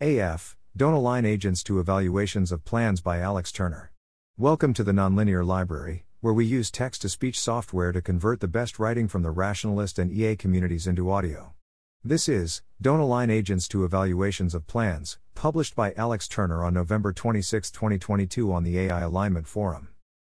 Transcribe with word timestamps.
AF 0.00 0.56
Don't 0.76 0.92
Align 0.92 1.24
Agents 1.24 1.62
to 1.62 1.78
Evaluations 1.78 2.50
of 2.50 2.64
Plans 2.64 3.00
by 3.00 3.20
Alex 3.20 3.52
Turner. 3.52 3.92
Welcome 4.36 4.74
to 4.74 4.82
the 4.82 4.90
Nonlinear 4.90 5.46
Library, 5.46 6.04
where 6.20 6.34
we 6.34 6.44
use 6.44 6.68
text 6.68 7.02
to 7.02 7.08
speech 7.08 7.38
software 7.38 7.92
to 7.92 8.02
convert 8.02 8.40
the 8.40 8.48
best 8.48 8.80
writing 8.80 9.06
from 9.06 9.22
the 9.22 9.30
rationalist 9.30 10.00
and 10.00 10.10
EA 10.10 10.34
communities 10.34 10.88
into 10.88 11.12
audio. 11.12 11.54
This 12.02 12.28
is 12.28 12.62
Don't 12.82 12.98
Align 12.98 13.30
Agents 13.30 13.68
to 13.68 13.84
Evaluations 13.84 14.52
of 14.52 14.66
Plans, 14.66 15.20
published 15.36 15.76
by 15.76 15.92
Alex 15.92 16.26
Turner 16.26 16.64
on 16.64 16.74
November 16.74 17.12
26, 17.12 17.70
2022, 17.70 18.52
on 18.52 18.64
the 18.64 18.76
AI 18.80 19.00
Alignment 19.02 19.46
Forum. 19.46 19.90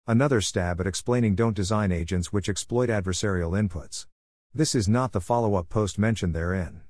Another 0.07 0.41
stab 0.41 0.81
at 0.81 0.87
explaining 0.87 1.35
don't 1.35 1.55
design 1.55 1.91
agents 1.91 2.33
which 2.33 2.49
exploit 2.49 2.89
adversarial 2.89 3.51
inputs. 3.51 4.07
This 4.55 4.73
is 4.73 4.89
not 4.89 5.11
the 5.11 5.21
follow 5.21 5.53
up 5.53 5.69
post 5.69 5.99
mentioned 5.99 6.33
therein. 6.33 6.81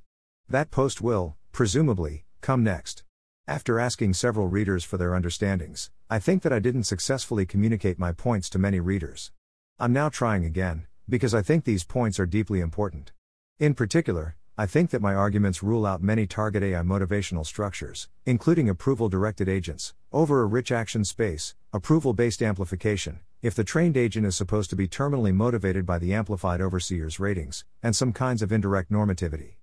That 0.47 0.71
post 0.71 1.01
will, 1.01 1.35
presumably, 1.51 2.23
come 2.41 2.63
next. 2.63 3.03
After 3.47 3.79
asking 3.79 4.13
several 4.13 4.47
readers 4.47 4.83
for 4.83 4.97
their 4.97 5.15
understandings, 5.15 5.89
I 6.09 6.19
think 6.19 6.41
that 6.43 6.53
I 6.53 6.59
didn't 6.59 6.83
successfully 6.83 7.45
communicate 7.45 7.99
my 7.99 8.11
points 8.11 8.49
to 8.51 8.59
many 8.59 8.79
readers. 8.79 9.31
I'm 9.79 9.93
now 9.93 10.09
trying 10.09 10.45
again, 10.45 10.87
because 11.07 11.33
I 11.33 11.41
think 11.41 11.63
these 11.63 11.83
points 11.83 12.19
are 12.19 12.25
deeply 12.25 12.59
important. 12.59 13.11
In 13.59 13.73
particular, 13.73 14.35
I 14.57 14.65
think 14.65 14.89
that 14.91 15.01
my 15.01 15.15
arguments 15.15 15.63
rule 15.63 15.85
out 15.85 16.03
many 16.03 16.27
target 16.27 16.61
AI 16.63 16.81
motivational 16.81 17.45
structures, 17.45 18.09
including 18.25 18.69
approval 18.69 19.09
directed 19.09 19.47
agents, 19.47 19.93
over 20.11 20.41
a 20.41 20.45
rich 20.45 20.71
action 20.71 21.03
space, 21.03 21.55
approval 21.73 22.13
based 22.13 22.43
amplification, 22.43 23.19
if 23.41 23.55
the 23.55 23.63
trained 23.63 23.97
agent 23.97 24.25
is 24.25 24.35
supposed 24.35 24.69
to 24.69 24.75
be 24.75 24.87
terminally 24.87 25.33
motivated 25.33 25.85
by 25.85 25.97
the 25.97 26.13
amplified 26.13 26.61
overseer's 26.61 27.19
ratings, 27.19 27.65
and 27.81 27.95
some 27.95 28.13
kinds 28.13 28.41
of 28.41 28.51
indirect 28.51 28.91
normativity. 28.91 29.55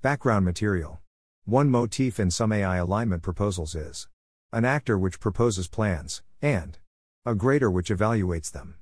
Background 0.00 0.44
material 0.44 1.00
one 1.46 1.70
motif 1.70 2.18
in 2.18 2.28
some 2.28 2.52
AI 2.52 2.78
alignment 2.78 3.22
proposals 3.22 3.76
is 3.76 4.08
an 4.52 4.64
actor 4.64 4.98
which 4.98 5.20
proposes 5.20 5.68
plans, 5.68 6.20
and 6.42 6.80
a 7.24 7.36
grader 7.36 7.70
which 7.70 7.88
evaluates 7.88 8.50
them. 8.50 8.74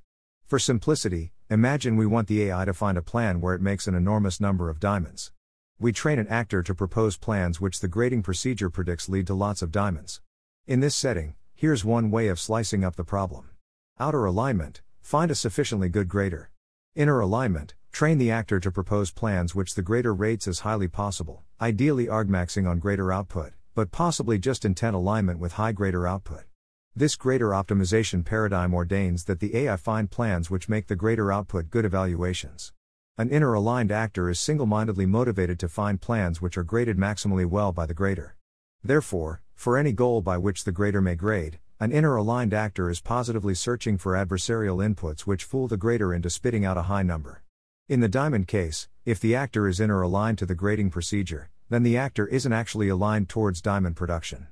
For 0.47 0.57
simplicity, 0.57 1.31
imagine 1.47 1.95
we 1.95 2.07
want 2.07 2.27
the 2.27 2.41
AI 2.45 2.65
to 2.65 2.73
find 2.73 2.97
a 2.97 3.03
plan 3.03 3.39
where 3.39 3.53
it 3.53 3.61
makes 3.61 3.85
an 3.85 3.93
enormous 3.93 4.41
number 4.41 4.67
of 4.67 4.79
diamonds. 4.79 5.31
We 5.77 5.91
train 5.91 6.17
an 6.17 6.27
actor 6.27 6.63
to 6.63 6.73
propose 6.73 7.17
plans 7.17 7.61
which 7.61 7.81
the 7.81 7.87
grading 7.87 8.23
procedure 8.23 8.71
predicts 8.71 9.07
lead 9.07 9.27
to 9.27 9.35
lots 9.35 9.61
of 9.61 9.71
diamonds. 9.71 10.21
In 10.65 10.79
this 10.79 10.95
setting, 10.95 11.35
here's 11.53 11.85
one 11.85 12.09
way 12.09 12.29
of 12.29 12.39
slicing 12.39 12.83
up 12.83 12.95
the 12.95 13.03
problem. 13.03 13.51
Outer 13.99 14.25
alignment, 14.25 14.81
find 15.03 15.29
a 15.29 15.35
sufficiently 15.35 15.89
good 15.89 16.07
grader. 16.07 16.49
Inner 16.95 17.19
alignment, 17.19 17.75
train 17.91 18.17
the 18.17 18.31
actor 18.31 18.59
to 18.59 18.71
propose 18.71 19.11
plans 19.11 19.53
which 19.53 19.75
the 19.75 19.83
grader 19.83 20.15
rates 20.15 20.47
as 20.47 20.61
highly 20.61 20.87
possible, 20.87 21.43
ideally 21.61 22.07
argmaxing 22.07 22.69
on 22.69 22.79
grader 22.79 23.13
output, 23.13 23.53
but 23.75 23.91
possibly 23.91 24.37
just 24.37 24.65
intent 24.65 24.95
alignment 24.95 25.39
with 25.39 25.53
high 25.53 25.71
grader 25.71 26.05
output. 26.05 26.43
This 26.93 27.15
grader 27.15 27.49
optimization 27.49 28.25
paradigm 28.25 28.73
ordains 28.73 29.23
that 29.25 29.39
the 29.39 29.55
AI 29.55 29.77
find 29.77 30.11
plans 30.11 30.49
which 30.49 30.67
make 30.67 30.87
the 30.87 30.95
grader 30.95 31.31
output 31.31 31.69
good 31.69 31.85
evaluations. 31.85 32.73
An 33.17 33.29
inner 33.29 33.53
aligned 33.53 33.91
actor 33.91 34.29
is 34.29 34.39
single 34.39 34.65
mindedly 34.65 35.05
motivated 35.05 35.57
to 35.59 35.69
find 35.69 36.01
plans 36.01 36.41
which 36.41 36.57
are 36.57 36.63
graded 36.63 36.97
maximally 36.97 37.45
well 37.45 37.71
by 37.71 37.85
the 37.85 37.93
grader. 37.93 38.35
Therefore, 38.83 39.41
for 39.53 39.77
any 39.77 39.93
goal 39.93 40.21
by 40.21 40.37
which 40.37 40.65
the 40.65 40.73
grader 40.73 41.01
may 41.01 41.15
grade, 41.15 41.59
an 41.79 41.93
inner 41.93 42.17
aligned 42.17 42.53
actor 42.53 42.89
is 42.89 42.99
positively 42.99 43.55
searching 43.55 43.97
for 43.97 44.13
adversarial 44.13 44.85
inputs 44.85 45.21
which 45.21 45.45
fool 45.45 45.69
the 45.69 45.77
grader 45.77 46.13
into 46.13 46.29
spitting 46.29 46.65
out 46.65 46.77
a 46.77 46.83
high 46.83 47.03
number. 47.03 47.43
In 47.87 48.01
the 48.01 48.09
diamond 48.09 48.47
case, 48.47 48.89
if 49.05 49.19
the 49.19 49.35
actor 49.35 49.67
is 49.67 49.79
in 49.79 49.91
or 49.91 50.01
aligned 50.01 50.39
to 50.39 50.47
the 50.47 50.55
grading 50.55 50.89
procedure, 50.89 51.51
then 51.69 51.83
the 51.83 51.95
actor 51.95 52.25
isn't 52.25 52.53
actually 52.53 52.89
aligned 52.89 53.29
towards 53.29 53.61
diamond 53.61 53.95
production. 53.95 54.47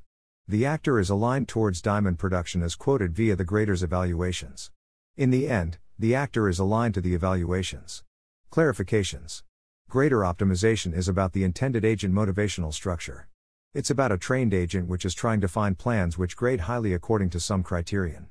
The 0.48 0.64
actor 0.64 1.00
is 1.00 1.10
aligned 1.10 1.48
towards 1.48 1.82
diamond 1.82 2.20
production 2.20 2.62
as 2.62 2.76
quoted 2.76 3.16
via 3.16 3.36
the 3.36 3.46
grader's 3.46 3.82
evaluations. 3.82 4.70
In 5.18 5.32
the 5.32 5.50
end, 5.50 5.80
the 5.98 6.14
actor 6.14 6.48
is 6.48 6.60
aligned 6.60 6.94
to 6.94 7.02
the 7.02 7.16
evaluations. 7.16 8.04
Clarifications. 8.52 9.42
Grader 9.90 10.20
optimization 10.20 10.96
is 10.96 11.08
about 11.08 11.34
the 11.34 11.44
intended 11.44 11.84
agent 11.84 12.14
motivational 12.14 12.74
structure. 12.74 13.28
It's 13.74 13.90
about 13.90 14.12
a 14.12 14.20
trained 14.20 14.54
agent 14.54 14.88
which 14.88 15.04
is 15.04 15.16
trying 15.16 15.42
to 15.42 15.48
find 15.48 15.80
plans 15.80 16.16
which 16.16 16.38
grade 16.38 16.62
highly 16.62 16.94
according 16.94 17.32
to 17.32 17.40
some 17.40 17.64
criterion. 17.64 18.28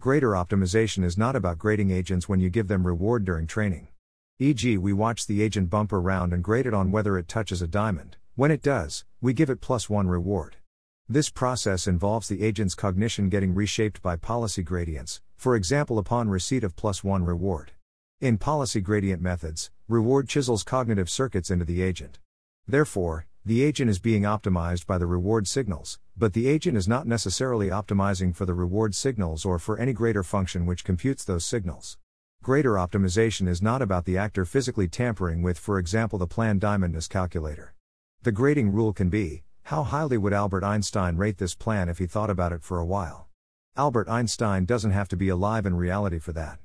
Grader 0.00 0.30
optimization 0.30 1.04
is 1.04 1.18
not 1.18 1.36
about 1.36 1.58
grading 1.58 1.90
agents 1.90 2.30
when 2.30 2.40
you 2.40 2.48
give 2.48 2.68
them 2.68 2.86
reward 2.86 3.26
during 3.26 3.46
training. 3.46 3.88
E.g., 4.38 4.76
we 4.76 4.92
watch 4.92 5.26
the 5.26 5.40
agent 5.40 5.70
bump 5.70 5.94
around 5.94 6.34
and 6.34 6.44
grade 6.44 6.66
it 6.66 6.74
on 6.74 6.92
whether 6.92 7.16
it 7.16 7.26
touches 7.26 7.62
a 7.62 7.66
diamond. 7.66 8.18
When 8.34 8.50
it 8.50 8.60
does, 8.60 9.06
we 9.22 9.32
give 9.32 9.48
it 9.48 9.62
plus 9.62 9.88
one 9.88 10.08
reward. 10.08 10.56
This 11.08 11.30
process 11.30 11.86
involves 11.86 12.28
the 12.28 12.42
agent's 12.42 12.74
cognition 12.74 13.30
getting 13.30 13.54
reshaped 13.54 14.02
by 14.02 14.16
policy 14.16 14.62
gradients, 14.62 15.22
for 15.38 15.56
example, 15.56 15.98
upon 15.98 16.28
receipt 16.28 16.64
of 16.64 16.76
plus 16.76 17.02
one 17.02 17.24
reward. 17.24 17.72
In 18.20 18.36
policy 18.36 18.82
gradient 18.82 19.22
methods, 19.22 19.70
reward 19.88 20.28
chisels 20.28 20.62
cognitive 20.62 21.08
circuits 21.08 21.50
into 21.50 21.64
the 21.64 21.80
agent. 21.80 22.18
Therefore, 22.68 23.26
the 23.42 23.62
agent 23.62 23.88
is 23.88 23.98
being 23.98 24.24
optimized 24.24 24.86
by 24.86 24.98
the 24.98 25.06
reward 25.06 25.48
signals, 25.48 25.98
but 26.14 26.34
the 26.34 26.46
agent 26.46 26.76
is 26.76 26.86
not 26.86 27.06
necessarily 27.06 27.70
optimizing 27.70 28.36
for 28.36 28.44
the 28.44 28.52
reward 28.52 28.94
signals 28.94 29.46
or 29.46 29.58
for 29.58 29.78
any 29.78 29.94
grader 29.94 30.22
function 30.22 30.66
which 30.66 30.84
computes 30.84 31.24
those 31.24 31.46
signals. 31.46 31.96
Grader 32.46 32.74
optimization 32.74 33.48
is 33.48 33.60
not 33.60 33.82
about 33.82 34.04
the 34.04 34.16
actor 34.16 34.44
physically 34.44 34.86
tampering 34.86 35.42
with, 35.42 35.58
for 35.58 35.80
example, 35.80 36.16
the 36.16 36.28
planned 36.28 36.60
diamondness 36.60 37.08
calculator. 37.08 37.74
The 38.22 38.30
grading 38.30 38.70
rule 38.70 38.92
can 38.92 39.08
be 39.08 39.42
how 39.64 39.82
highly 39.82 40.16
would 40.16 40.32
Albert 40.32 40.62
Einstein 40.62 41.16
rate 41.16 41.38
this 41.38 41.56
plan 41.56 41.88
if 41.88 41.98
he 41.98 42.06
thought 42.06 42.30
about 42.30 42.52
it 42.52 42.62
for 42.62 42.78
a 42.78 42.86
while? 42.86 43.26
Albert 43.76 44.08
Einstein 44.08 44.64
doesn't 44.64 44.92
have 44.92 45.08
to 45.08 45.16
be 45.16 45.28
alive 45.28 45.66
in 45.66 45.74
reality 45.74 46.20
for 46.20 46.30
that. 46.34 46.60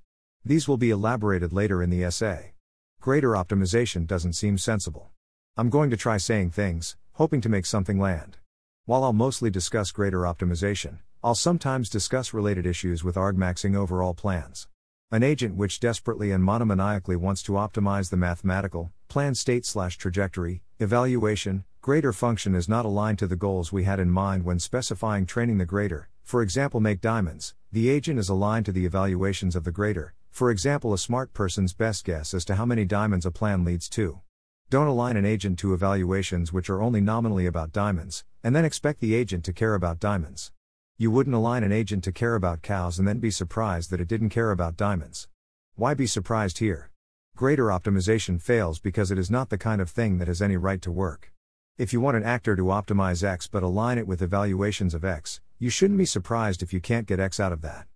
These 0.45 0.67
will 0.67 0.77
be 0.77 0.91
elaborated 0.91 1.51
later 1.51 1.81
in 1.81 1.89
the 1.89 2.03
essay. 2.03 2.53
Grader 2.99 3.31
optimization 3.31 4.05
doesn't 4.05 4.33
seem 4.33 4.59
sensible. 4.59 5.09
I'm 5.57 5.71
going 5.71 5.89
to 5.89 5.97
try 5.97 6.17
saying 6.17 6.51
things, 6.51 6.95
hoping 7.13 7.41
to 7.41 7.49
make 7.49 7.65
something 7.65 7.97
land. 7.97 8.37
While 8.85 9.03
I'll 9.03 9.13
mostly 9.13 9.49
discuss 9.49 9.89
grader 9.89 10.19
optimization, 10.19 10.99
I'll 11.23 11.33
sometimes 11.33 11.89
discuss 11.89 12.35
related 12.35 12.67
issues 12.67 13.03
with 13.03 13.15
argmaxing 13.15 13.75
overall 13.75 14.13
plans. 14.13 14.67
An 15.13 15.23
agent 15.23 15.55
which 15.55 15.81
desperately 15.81 16.31
and 16.31 16.41
monomaniacally 16.41 17.17
wants 17.17 17.43
to 17.43 17.51
optimize 17.53 18.09
the 18.09 18.15
mathematical, 18.15 18.93
plan 19.09 19.35
state 19.35 19.65
slash 19.65 19.97
trajectory, 19.97 20.61
evaluation, 20.79 21.65
grader 21.81 22.13
function 22.13 22.55
is 22.55 22.69
not 22.69 22.85
aligned 22.85 23.19
to 23.19 23.27
the 23.27 23.35
goals 23.35 23.73
we 23.73 23.83
had 23.83 23.99
in 23.99 24.09
mind 24.09 24.45
when 24.45 24.57
specifying 24.57 25.25
training 25.25 25.57
the 25.57 25.65
grader, 25.65 26.07
for 26.23 26.41
example, 26.41 26.79
make 26.79 27.01
diamonds. 27.01 27.55
The 27.73 27.89
agent 27.89 28.19
is 28.19 28.29
aligned 28.29 28.65
to 28.67 28.71
the 28.71 28.85
evaluations 28.85 29.53
of 29.53 29.65
the 29.65 29.71
grader, 29.73 30.13
for 30.29 30.49
example, 30.49 30.93
a 30.93 30.97
smart 30.97 31.33
person's 31.33 31.73
best 31.73 32.05
guess 32.05 32.33
as 32.33 32.45
to 32.45 32.55
how 32.55 32.65
many 32.65 32.85
diamonds 32.85 33.25
a 33.25 33.31
plan 33.31 33.65
leads 33.65 33.89
to. 33.89 34.21
Don't 34.69 34.87
align 34.87 35.17
an 35.17 35.25
agent 35.25 35.59
to 35.59 35.73
evaluations 35.73 36.53
which 36.53 36.69
are 36.69 36.81
only 36.81 37.01
nominally 37.01 37.47
about 37.47 37.73
diamonds, 37.73 38.23
and 38.45 38.55
then 38.55 38.63
expect 38.63 39.01
the 39.01 39.13
agent 39.13 39.43
to 39.43 39.51
care 39.51 39.75
about 39.75 39.99
diamonds. 39.99 40.53
You 41.01 41.09
wouldn't 41.09 41.35
align 41.35 41.63
an 41.63 41.71
agent 41.71 42.03
to 42.03 42.11
care 42.11 42.35
about 42.35 42.61
cows 42.61 42.99
and 42.99 43.07
then 43.07 43.17
be 43.17 43.31
surprised 43.31 43.89
that 43.89 43.99
it 43.99 44.07
didn't 44.07 44.29
care 44.29 44.51
about 44.51 44.77
diamonds. 44.77 45.27
Why 45.73 45.95
be 45.95 46.05
surprised 46.05 46.59
here? 46.59 46.91
Grader 47.35 47.69
optimization 47.69 48.39
fails 48.39 48.79
because 48.79 49.09
it 49.09 49.17
is 49.17 49.31
not 49.31 49.49
the 49.49 49.57
kind 49.57 49.81
of 49.81 49.89
thing 49.89 50.19
that 50.19 50.27
has 50.27 50.43
any 50.43 50.57
right 50.57 50.79
to 50.83 50.91
work. 50.91 51.33
If 51.75 51.91
you 51.91 51.99
want 52.01 52.17
an 52.17 52.23
actor 52.23 52.55
to 52.55 52.65
optimize 52.65 53.23
X 53.23 53.47
but 53.47 53.63
align 53.63 53.97
it 53.97 54.05
with 54.05 54.21
evaluations 54.21 54.93
of 54.93 55.03
X, 55.03 55.41
you 55.57 55.71
shouldn't 55.71 55.97
be 55.97 56.05
surprised 56.05 56.61
if 56.61 56.71
you 56.71 56.79
can't 56.79 57.07
get 57.07 57.19
X 57.19 57.39
out 57.39 57.51
of 57.51 57.63
that. 57.63 57.87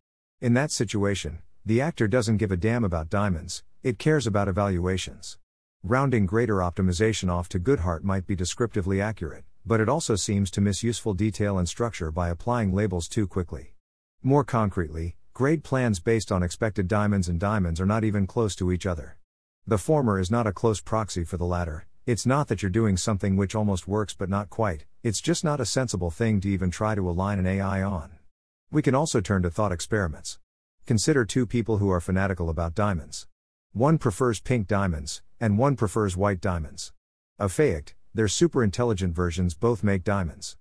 In 0.42 0.56
that 0.56 0.72
situation, 0.72 1.44
the 1.64 1.82
actor 1.82 2.08
doesn't 2.08 2.38
give 2.38 2.52
a 2.52 2.58
damn 2.58 2.84
about 2.84 3.12
diamonds, 3.12 3.64
it 3.84 4.00
cares 4.00 4.26
about 4.26 4.48
evaluations. 4.48 5.38
Rounding 5.84 6.26
grader 6.26 6.56
optimization 6.56 7.30
off 7.30 7.50
to 7.50 7.60
Goodhart 7.60 8.02
might 8.02 8.26
be 8.26 8.36
descriptively 8.36 9.00
accurate, 9.00 9.44
but 9.66 9.80
it 9.80 9.90
also 9.90 10.16
seems 10.16 10.52
to 10.52 10.62
miss 10.62 10.84
useful 10.84 11.14
detail 11.14 11.58
and 11.58 11.68
structure 11.68 12.12
by 12.12 12.30
applying 12.30 12.74
labels 12.74 13.08
too 13.08 13.28
quickly. 13.28 13.74
More 14.22 14.44
concretely, 14.44 15.16
grade 15.34 15.64
plans 15.64 16.00
based 16.00 16.32
on 16.32 16.44
expected 16.44 16.88
diamonds 16.88 17.28
and 17.28 17.40
diamonds 17.40 17.82
are 17.82 17.86
not 17.86 18.04
even 18.04 18.28
close 18.28 18.56
to 18.56 18.72
each 18.72 18.86
other. 18.86 19.18
The 19.66 19.78
former 19.78 20.20
is 20.20 20.30
not 20.30 20.46
a 20.46 20.54
close 20.54 20.82
proxy 20.82 21.24
for 21.24 21.38
the 21.38 21.46
latter, 21.46 21.88
it's 22.06 22.28
not 22.28 22.50
that 22.50 22.62
you're 22.62 22.70
doing 22.70 22.98
something 22.98 23.36
which 23.36 23.56
almost 23.56 23.88
works 23.88 24.14
but 24.14 24.30
not 24.30 24.52
quite, 24.52 24.86
it's 25.02 25.20
just 25.20 25.44
not 25.44 25.60
a 25.60 25.66
sensible 25.66 26.12
thing 26.12 26.40
to 26.42 26.50
even 26.50 26.70
try 26.70 26.94
to 26.94 27.10
align 27.10 27.40
an 27.40 27.48
AI 27.48 27.82
on. 27.82 28.12
We 28.70 28.84
can 28.84 28.94
also 28.94 29.22
turn 29.22 29.42
to 29.42 29.50
thought 29.50 29.72
experiments. 29.72 30.38
Consider 30.86 31.26
two 31.26 31.48
people 31.48 31.80
who 31.80 31.90
are 31.90 32.00
fanatical 32.00 32.48
about 32.48 32.76
diamonds. 32.76 33.26
One 33.74 33.98
prefers 33.98 34.40
pink 34.40 34.68
diamonds, 34.68 35.24
and 35.40 35.58
one 35.58 35.76
prefers 35.76 36.16
white 36.16 36.42
diamonds. 36.42 36.94
A 37.40 37.50
fact, 37.50 37.95
their 38.16 38.28
superintelligent 38.28 39.12
versions 39.12 39.54
both 39.54 39.84
make 39.84 40.02
diamonds. 40.06 40.56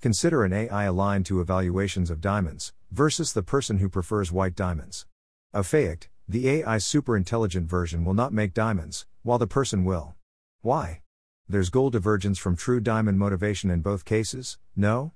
Consider 0.00 0.44
an 0.44 0.52
AI 0.52 0.84
aligned 0.84 1.26
to 1.26 1.40
evaluations 1.40 2.08
of 2.08 2.20
diamonds, 2.20 2.72
versus 2.92 3.32
the 3.32 3.42
person 3.42 3.78
who 3.78 3.88
prefers 3.88 4.30
white 4.30 4.54
diamonds. 4.54 5.06
A 5.52 5.64
fact, 5.64 6.08
the 6.28 6.48
AI 6.48 6.76
superintelligent 6.76 7.66
version 7.66 8.04
will 8.04 8.14
not 8.14 8.32
make 8.32 8.54
diamonds, 8.54 9.06
while 9.24 9.38
the 9.38 9.48
person 9.48 9.84
will. 9.84 10.14
Why? 10.60 11.00
There's 11.48 11.68
goal 11.68 11.90
divergence 11.90 12.38
from 12.38 12.54
true 12.54 12.78
diamond 12.78 13.18
motivation 13.18 13.72
in 13.72 13.80
both 13.80 14.04
cases, 14.04 14.58
no? 14.76 15.10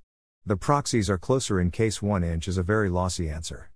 The 0.44 0.56
proxies 0.56 1.08
are 1.08 1.16
closer 1.16 1.60
in 1.60 1.70
case 1.70 2.02
1 2.02 2.24
inch 2.24 2.48
is 2.48 2.58
a 2.58 2.64
very 2.64 2.88
lossy 2.88 3.30
answer. 3.30 3.70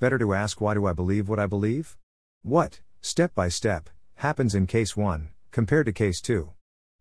Better 0.00 0.18
to 0.18 0.34
ask 0.34 0.60
why 0.60 0.74
do 0.74 0.86
I 0.86 0.92
believe 0.92 1.28
what 1.28 1.38
I 1.38 1.46
believe? 1.46 1.96
What, 2.42 2.80
step 3.00 3.32
by 3.32 3.48
step, 3.48 3.88
happens 4.16 4.56
in 4.56 4.66
case 4.66 4.96
1, 4.96 5.28
compared 5.52 5.86
to 5.86 5.92
case 5.92 6.20
2? 6.20 6.50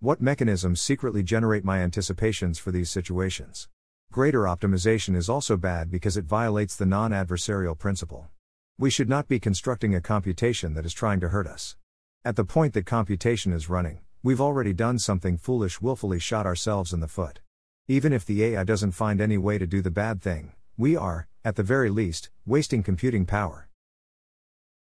What 0.01 0.21
mechanisms 0.21 0.79
secretly 0.79 1.23
generate 1.23 1.65
my 1.65 1.79
anticipations 1.79 2.57
for 2.57 2.71
these 2.71 2.89
situations? 2.89 3.67
Grader 4.13 4.43
optimization 4.43 5.13
is 5.13 5.27
also 5.27 5.57
bad 5.57 5.91
because 5.91 6.15
it 6.15 6.23
violates 6.23 6.77
the 6.77 6.85
non 6.85 7.11
adversarial 7.11 7.77
principle. 7.77 8.29
We 8.77 8.89
should 8.89 9.09
not 9.09 9.27
be 9.27 9.41
constructing 9.41 9.93
a 9.93 9.99
computation 9.99 10.73
that 10.75 10.85
is 10.85 10.93
trying 10.93 11.19
to 11.19 11.27
hurt 11.27 11.47
us. 11.47 11.75
At 12.23 12.37
the 12.37 12.45
point 12.45 12.73
that 12.75 12.85
computation 12.85 13.51
is 13.51 13.69
running, 13.69 13.99
we've 14.23 14.39
already 14.39 14.71
done 14.71 14.99
something 14.99 15.37
foolish, 15.37 15.81
willfully 15.81 16.19
shot 16.19 16.45
ourselves 16.45 16.93
in 16.93 17.01
the 17.01 17.09
foot. 17.09 17.41
Even 17.89 18.13
if 18.13 18.25
the 18.25 18.41
AI 18.41 18.63
doesn't 18.63 18.91
find 18.91 19.19
any 19.19 19.37
way 19.37 19.57
to 19.57 19.67
do 19.67 19.81
the 19.81 19.91
bad 19.91 20.21
thing, 20.21 20.53
we 20.77 20.95
are, 20.95 21.27
at 21.43 21.57
the 21.57 21.63
very 21.63 21.89
least, 21.89 22.29
wasting 22.45 22.83
computing 22.83 23.25
power. 23.25 23.67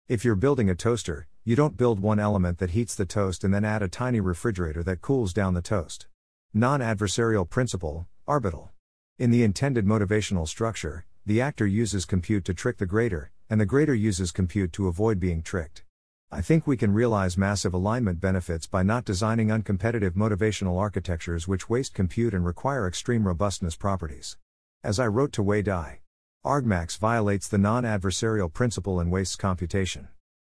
If 0.09 0.25
you're 0.25 0.37
building 0.37 0.71
a 0.71 0.75
toaster, 0.75 1.27
you 1.45 1.57
don't 1.57 1.77
build 1.77 1.99
one 1.99 2.21
element 2.21 2.59
that 2.59 2.71
heats 2.71 2.95
the 2.95 3.05
toast 3.05 3.43
and 3.43 3.53
then 3.53 3.65
add 3.65 3.83
a 3.83 3.89
tiny 3.89 4.21
refrigerator 4.21 4.85
that 4.85 5.01
cools 5.01 5.33
down 5.33 5.55
the 5.55 5.61
toast. 5.63 6.07
Non 6.55 6.79
adversarial 6.79 7.49
principle, 7.49 8.07
arbital. 8.29 8.71
In 9.19 9.33
the 9.33 9.43
intended 9.43 9.85
motivational 9.85 10.47
structure, 10.47 11.05
the 11.27 11.41
actor 11.41 11.67
uses 11.67 12.05
compute 12.05 12.45
to 12.45 12.55
trick 12.55 12.79
the 12.79 12.87
grader, 12.87 13.33
and 13.51 13.61
the 13.61 13.67
grader 13.67 13.95
uses 13.95 14.31
compute 14.31 14.73
to 14.75 14.87
avoid 14.87 15.19
being 15.19 15.43
tricked. 15.43 15.83
I 16.31 16.43
think 16.43 16.65
we 16.65 16.77
can 16.77 16.95
realize 16.95 17.37
massive 17.37 17.75
alignment 17.75 18.21
benefits 18.21 18.69
by 18.69 18.85
not 18.85 19.05
designing 19.05 19.49
uncompetitive 19.49 20.13
motivational 20.13 20.79
architectures 20.79 21.49
which 21.49 21.69
waste 21.69 21.93
compute 21.93 22.35
and 22.35 22.47
require 22.47 22.87
extreme 22.87 23.27
robustness 23.27 23.75
properties. 23.75 24.37
As 24.85 25.01
I 25.01 25.09
wrote 25.09 25.33
to 25.33 25.43
Wei 25.43 25.63
Dai, 25.63 26.03
argmax 26.45 26.99
violates 26.99 27.49
the 27.49 27.59
non 27.59 27.83
adversarial 27.83 28.53
principle 28.53 29.01
and 29.01 29.11
wastes 29.11 29.35
computation. 29.35 30.07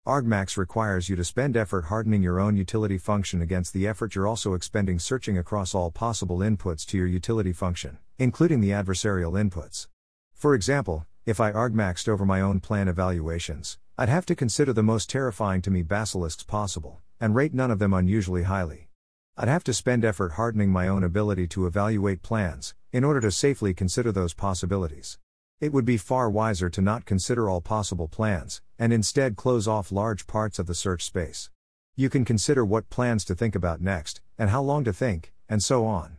Argmax 0.07 0.55
requires 0.55 1.09
you 1.09 1.17
to 1.17 1.25
spend 1.25 1.57
effort 1.57 1.87
hardening 1.87 2.23
your 2.23 2.39
own 2.39 2.55
utility 2.55 2.97
function 2.97 3.41
against 3.41 3.73
the 3.73 3.85
effort 3.85 4.15
you're 4.15 4.25
also 4.25 4.53
expending 4.53 4.99
searching 4.99 5.37
across 5.37 5.75
all 5.75 5.91
possible 5.91 6.37
inputs 6.37 6.85
to 6.85 6.97
your 6.97 7.07
utility 7.07 7.51
function, 7.51 7.97
including 8.17 8.61
the 8.61 8.69
adversarial 8.69 9.33
inputs. 9.33 9.87
For 10.33 10.55
example, 10.55 11.05
if 11.25 11.41
I 11.41 11.51
argmaxed 11.51 12.07
over 12.07 12.25
my 12.25 12.39
own 12.39 12.61
plan 12.61 12.87
evaluations, 12.87 13.79
I'd 13.97 14.07
have 14.07 14.25
to 14.27 14.35
consider 14.35 14.71
the 14.71 14.81
most 14.81 15.09
terrifying 15.09 15.61
to 15.63 15.71
me 15.71 15.81
basilisks 15.81 16.43
possible, 16.43 17.01
and 17.19 17.35
rate 17.35 17.53
none 17.53 17.69
of 17.69 17.79
them 17.79 17.93
unusually 17.93 18.43
highly. 18.43 18.87
I'd 19.35 19.49
have 19.49 19.65
to 19.65 19.73
spend 19.73 20.05
effort 20.05 20.31
hardening 20.31 20.71
my 20.71 20.87
own 20.87 21.03
ability 21.03 21.47
to 21.47 21.67
evaluate 21.67 22.23
plans, 22.23 22.75
in 22.93 23.03
order 23.03 23.19
to 23.19 23.29
safely 23.29 23.73
consider 23.73 24.13
those 24.13 24.33
possibilities. 24.33 25.17
It 25.59 25.73
would 25.73 25.83
be 25.83 25.97
far 25.97 26.29
wiser 26.29 26.69
to 26.69 26.81
not 26.81 27.03
consider 27.03 27.49
all 27.49 27.59
possible 27.59 28.07
plans, 28.07 28.61
and 28.79 28.93
instead 28.93 29.35
close 29.35 29.67
off 29.67 29.91
large 29.91 30.27
parts 30.27 30.59
of 30.59 30.67
the 30.67 30.75
search 30.75 31.03
space. 31.03 31.49
You 31.95 32.09
can 32.09 32.23
consider 32.23 32.63
what 32.63 32.89
plans 32.89 33.25
to 33.25 33.35
think 33.35 33.55
about 33.55 33.81
next, 33.81 34.21
and 34.37 34.51
how 34.51 34.61
long 34.61 34.83
to 34.83 34.93
think, 34.93 35.33
and 35.49 35.63
so 35.63 35.85
on. 35.85 36.17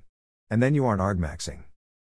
And 0.51 0.63
then 0.63 0.75
you 0.75 0.85
aren't 0.85 1.01
argmaxing. 1.01 1.65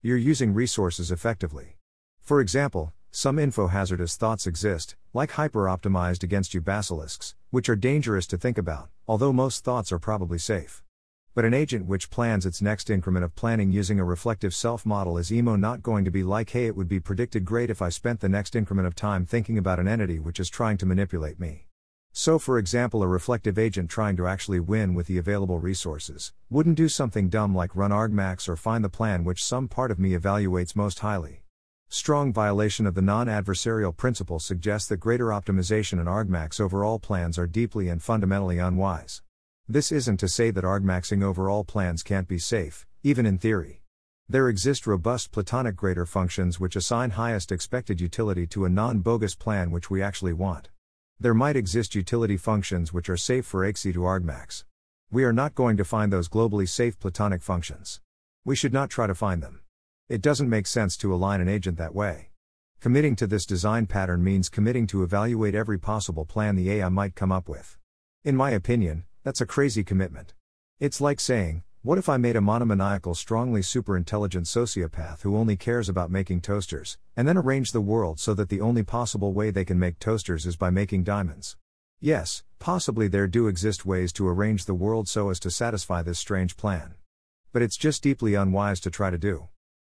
You're 0.02 0.18
using 0.18 0.52
resources 0.52 1.10
effectively. 1.10 1.78
For 2.20 2.40
example, 2.40 2.92
some 3.10 3.38
info 3.38 3.68
hazardous 3.68 4.16
thoughts 4.16 4.46
exist, 4.46 4.96
like 5.14 5.30
hyper 5.32 5.60
optimized 5.60 6.22
against 6.22 6.52
you 6.52 6.60
basilisks, 6.60 7.34
which 7.50 7.68
are 7.68 7.76
dangerous 7.76 8.26
to 8.26 8.36
think 8.36 8.58
about, 8.58 8.90
although 9.08 9.32
most 9.32 9.64
thoughts 9.64 9.90
are 9.90 9.98
probably 9.98 10.38
safe. 10.38 10.83
But 11.34 11.44
an 11.44 11.52
agent 11.52 11.86
which 11.86 12.10
plans 12.10 12.46
its 12.46 12.62
next 12.62 12.88
increment 12.88 13.24
of 13.24 13.34
planning 13.34 13.72
using 13.72 13.98
a 13.98 14.04
reflective 14.04 14.54
self 14.54 14.86
model 14.86 15.18
is 15.18 15.32
emo 15.32 15.56
not 15.56 15.82
going 15.82 16.04
to 16.04 16.10
be 16.12 16.22
like, 16.22 16.50
hey, 16.50 16.66
it 16.66 16.76
would 16.76 16.88
be 16.88 17.00
predicted 17.00 17.44
great 17.44 17.70
if 17.70 17.82
I 17.82 17.88
spent 17.88 18.20
the 18.20 18.28
next 18.28 18.54
increment 18.54 18.86
of 18.86 18.94
time 18.94 19.26
thinking 19.26 19.58
about 19.58 19.80
an 19.80 19.88
entity 19.88 20.20
which 20.20 20.38
is 20.38 20.48
trying 20.48 20.76
to 20.76 20.86
manipulate 20.86 21.40
me. 21.40 21.66
So, 22.12 22.38
for 22.38 22.56
example, 22.56 23.02
a 23.02 23.08
reflective 23.08 23.58
agent 23.58 23.90
trying 23.90 24.16
to 24.18 24.28
actually 24.28 24.60
win 24.60 24.94
with 24.94 25.08
the 25.08 25.18
available 25.18 25.58
resources 25.58 26.32
wouldn't 26.50 26.76
do 26.76 26.88
something 26.88 27.28
dumb 27.28 27.52
like 27.52 27.74
run 27.74 27.90
argmax 27.90 28.48
or 28.48 28.54
find 28.54 28.84
the 28.84 28.88
plan 28.88 29.24
which 29.24 29.42
some 29.42 29.66
part 29.66 29.90
of 29.90 29.98
me 29.98 30.12
evaluates 30.12 30.76
most 30.76 31.00
highly. 31.00 31.42
Strong 31.88 32.32
violation 32.32 32.86
of 32.86 32.94
the 32.94 33.02
non 33.02 33.26
adversarial 33.26 33.96
principle 33.96 34.38
suggests 34.38 34.88
that 34.88 34.98
grader 34.98 35.30
optimization 35.30 35.98
and 35.98 36.06
argmax 36.06 36.60
over 36.60 36.84
all 36.84 37.00
plans 37.00 37.36
are 37.40 37.48
deeply 37.48 37.88
and 37.88 38.04
fundamentally 38.04 38.58
unwise. 38.58 39.23
This 39.66 39.90
isn't 39.90 40.18
to 40.18 40.28
say 40.28 40.50
that 40.50 40.62
argmaxing 40.62 41.22
over 41.22 41.48
all 41.48 41.64
plans 41.64 42.02
can't 42.02 42.28
be 42.28 42.38
safe, 42.38 42.86
even 43.02 43.24
in 43.24 43.38
theory. 43.38 43.80
There 44.28 44.50
exist 44.50 44.86
robust 44.86 45.32
Platonic 45.32 45.74
grader 45.74 46.04
functions 46.04 46.60
which 46.60 46.76
assign 46.76 47.10
highest 47.12 47.50
expected 47.50 47.98
utility 47.98 48.46
to 48.48 48.66
a 48.66 48.68
non 48.68 48.98
bogus 48.98 49.34
plan 49.34 49.70
which 49.70 49.88
we 49.88 50.02
actually 50.02 50.34
want. 50.34 50.68
There 51.18 51.32
might 51.32 51.56
exist 51.56 51.94
utility 51.94 52.36
functions 52.36 52.92
which 52.92 53.08
are 53.08 53.16
safe 53.16 53.46
for 53.46 53.62
AIXI 53.62 53.94
to 53.94 54.00
argmax. 54.00 54.64
We 55.10 55.24
are 55.24 55.32
not 55.32 55.54
going 55.54 55.78
to 55.78 55.84
find 55.84 56.12
those 56.12 56.28
globally 56.28 56.68
safe 56.68 57.00
Platonic 57.00 57.40
functions. 57.40 58.02
We 58.44 58.56
should 58.56 58.74
not 58.74 58.90
try 58.90 59.06
to 59.06 59.14
find 59.14 59.42
them. 59.42 59.62
It 60.10 60.20
doesn't 60.20 60.50
make 60.50 60.66
sense 60.66 60.94
to 60.98 61.14
align 61.14 61.40
an 61.40 61.48
agent 61.48 61.78
that 61.78 61.94
way. 61.94 62.28
Committing 62.80 63.16
to 63.16 63.26
this 63.26 63.46
design 63.46 63.86
pattern 63.86 64.22
means 64.22 64.50
committing 64.50 64.86
to 64.88 65.02
evaluate 65.02 65.54
every 65.54 65.78
possible 65.78 66.26
plan 66.26 66.54
the 66.54 66.70
AI 66.70 66.90
might 66.90 67.14
come 67.14 67.32
up 67.32 67.48
with. 67.48 67.78
In 68.24 68.36
my 68.36 68.50
opinion, 68.50 69.04
that's 69.24 69.40
a 69.40 69.46
crazy 69.46 69.82
commitment. 69.82 70.34
It's 70.78 71.00
like 71.00 71.18
saying, 71.18 71.62
what 71.82 71.98
if 71.98 72.08
I 72.08 72.18
made 72.18 72.36
a 72.36 72.42
monomaniacal, 72.42 73.14
strongly 73.14 73.62
superintelligent 73.62 74.46
sociopath 74.46 75.22
who 75.22 75.36
only 75.36 75.56
cares 75.56 75.88
about 75.88 76.10
making 76.10 76.42
toasters, 76.42 76.98
and 77.16 77.26
then 77.26 77.38
arrange 77.38 77.72
the 77.72 77.80
world 77.80 78.20
so 78.20 78.34
that 78.34 78.50
the 78.50 78.60
only 78.60 78.82
possible 78.82 79.32
way 79.32 79.50
they 79.50 79.64
can 79.64 79.78
make 79.78 79.98
toasters 79.98 80.44
is 80.44 80.56
by 80.56 80.68
making 80.68 81.04
diamonds? 81.04 81.56
Yes, 82.00 82.42
possibly 82.58 83.08
there 83.08 83.26
do 83.26 83.48
exist 83.48 83.86
ways 83.86 84.12
to 84.12 84.28
arrange 84.28 84.66
the 84.66 84.74
world 84.74 85.08
so 85.08 85.30
as 85.30 85.40
to 85.40 85.50
satisfy 85.50 86.02
this 86.02 86.18
strange 86.18 86.56
plan. 86.56 86.94
But 87.50 87.62
it's 87.62 87.78
just 87.78 88.02
deeply 88.02 88.34
unwise 88.34 88.78
to 88.80 88.90
try 88.90 89.08
to 89.10 89.18
do. 89.18 89.48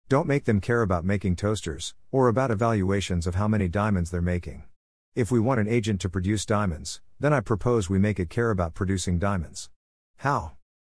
Don't 0.09 0.27
make 0.27 0.45
them 0.45 0.62
care 0.62 0.83
about 0.83 1.06
making 1.06 1.38
toasters, 1.38 1.95
or 2.12 2.27
about 2.27 2.51
evaluations 2.51 3.25
of 3.25 3.35
how 3.35 3.47
many 3.47 3.68
diamonds 3.68 4.12
they're 4.12 4.21
making. 4.21 4.63
If 5.15 5.30
we 5.30 5.39
want 5.39 5.60
an 5.60 5.68
agent 5.68 6.01
to 6.01 6.10
produce 6.10 6.44
diamonds, 6.44 7.00
then 7.19 7.33
I 7.33 7.39
propose 7.39 7.88
we 7.88 8.00
make 8.00 8.19
it 8.19 8.31
care 8.31 8.50
about 8.50 8.74
producing 8.74 9.19
diamonds. 9.19 9.69
How? 10.18 10.54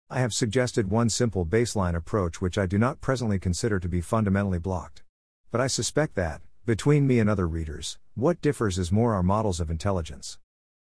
I 0.10 0.20
have 0.20 0.34
suggested 0.34 0.90
one 0.90 1.08
simple 1.10 1.46
baseline 1.46 1.96
approach 1.96 2.42
which 2.42 2.58
I 2.58 2.66
do 2.66 2.78
not 2.78 3.00
presently 3.00 3.40
consider 3.40 3.80
to 3.80 3.88
be 3.88 4.02
fundamentally 4.02 4.60
blocked. 4.60 5.04
But 5.52 5.62
I 5.62 5.68
suspect 5.68 6.16
that, 6.16 6.42
between 6.66 7.08
me 7.08 7.20
and 7.20 7.30
other 7.30 7.48
readers, 7.48 7.98
what 8.14 8.42
differs 8.42 8.78
is 8.78 8.92
more 8.92 9.14
our 9.14 9.24
models 9.24 9.62
of 9.62 9.72
intelligence. 9.72 10.38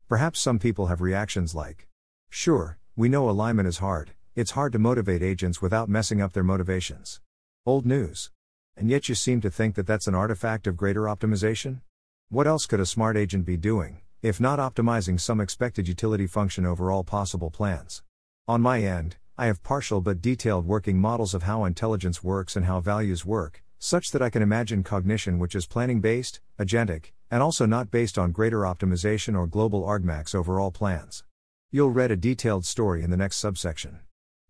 Perhaps 0.10 0.40
some 0.40 0.58
people 0.58 0.88
have 0.88 1.00
reactions 1.00 1.54
like, 1.54 1.88
Sure, 2.32 2.80
we 2.96 3.08
know 3.08 3.30
alignment 3.30 3.68
is 3.68 3.78
hard, 3.78 4.14
it's 4.34 4.52
hard 4.52 4.74
to 4.74 4.80
motivate 4.80 5.22
agents 5.22 5.62
without 5.62 5.90
messing 5.90 6.22
up 6.22 6.34
their 6.34 6.44
motivations. 6.44 7.22
Old 7.68 7.86
news. 7.86 8.32
And 8.76 8.90
yet 8.90 9.08
you 9.08 9.14
seem 9.14 9.42
to 9.42 9.52
think 9.52 9.76
that 9.76 9.86
that's 9.86 10.08
an 10.08 10.16
artifact 10.16 10.66
of 10.66 10.76
grader 10.76 11.04
optimization? 11.04 11.82
What 12.30 12.46
else 12.46 12.66
could 12.66 12.82
a 12.82 12.86
smart 12.86 13.16
agent 13.16 13.46
be 13.46 13.56
doing, 13.56 14.02
if 14.22 14.42
not 14.42 14.60
optimizing 14.60 15.18
some 15.18 15.40
expected 15.40 15.88
utility 15.88 16.28
function 16.28 16.66
over 16.66 16.92
all 16.92 17.06
possible 17.06 17.50
plans? 17.50 18.04
On 18.50 18.60
my 18.62 18.82
end, 18.82 19.16
I 19.38 19.46
have 19.46 19.64
partial 19.64 20.02
but 20.02 20.22
detailed 20.22 20.68
working 20.68 21.00
models 21.00 21.34
of 21.34 21.44
how 21.44 21.64
intelligence 21.64 22.22
works 22.22 22.58
and 22.58 22.66
how 22.66 22.82
values 22.82 23.26
work, 23.26 23.64
such 23.80 24.12
that 24.12 24.22
I 24.22 24.30
can 24.30 24.42
imagine 24.42 24.84
cognition 24.84 25.40
which 25.40 25.56
is 25.56 25.68
planning 25.68 26.02
based, 26.02 26.42
agentic, 26.60 27.14
and 27.32 27.42
also 27.42 27.66
not 27.66 27.92
based 27.92 28.18
on 28.18 28.34
grader 28.34 28.64
optimization 28.64 29.38
or 29.38 29.48
global 29.48 29.84
argmax 29.84 30.36
over 30.36 30.60
all 30.60 30.70
plans. 30.70 31.24
You'll 31.72 31.92
read 31.92 32.12
a 32.12 32.18
detailed 32.18 32.66
story 32.66 33.04
in 33.04 33.10
the 33.10 33.16
next 33.16 33.38
subsection. 33.38 34.02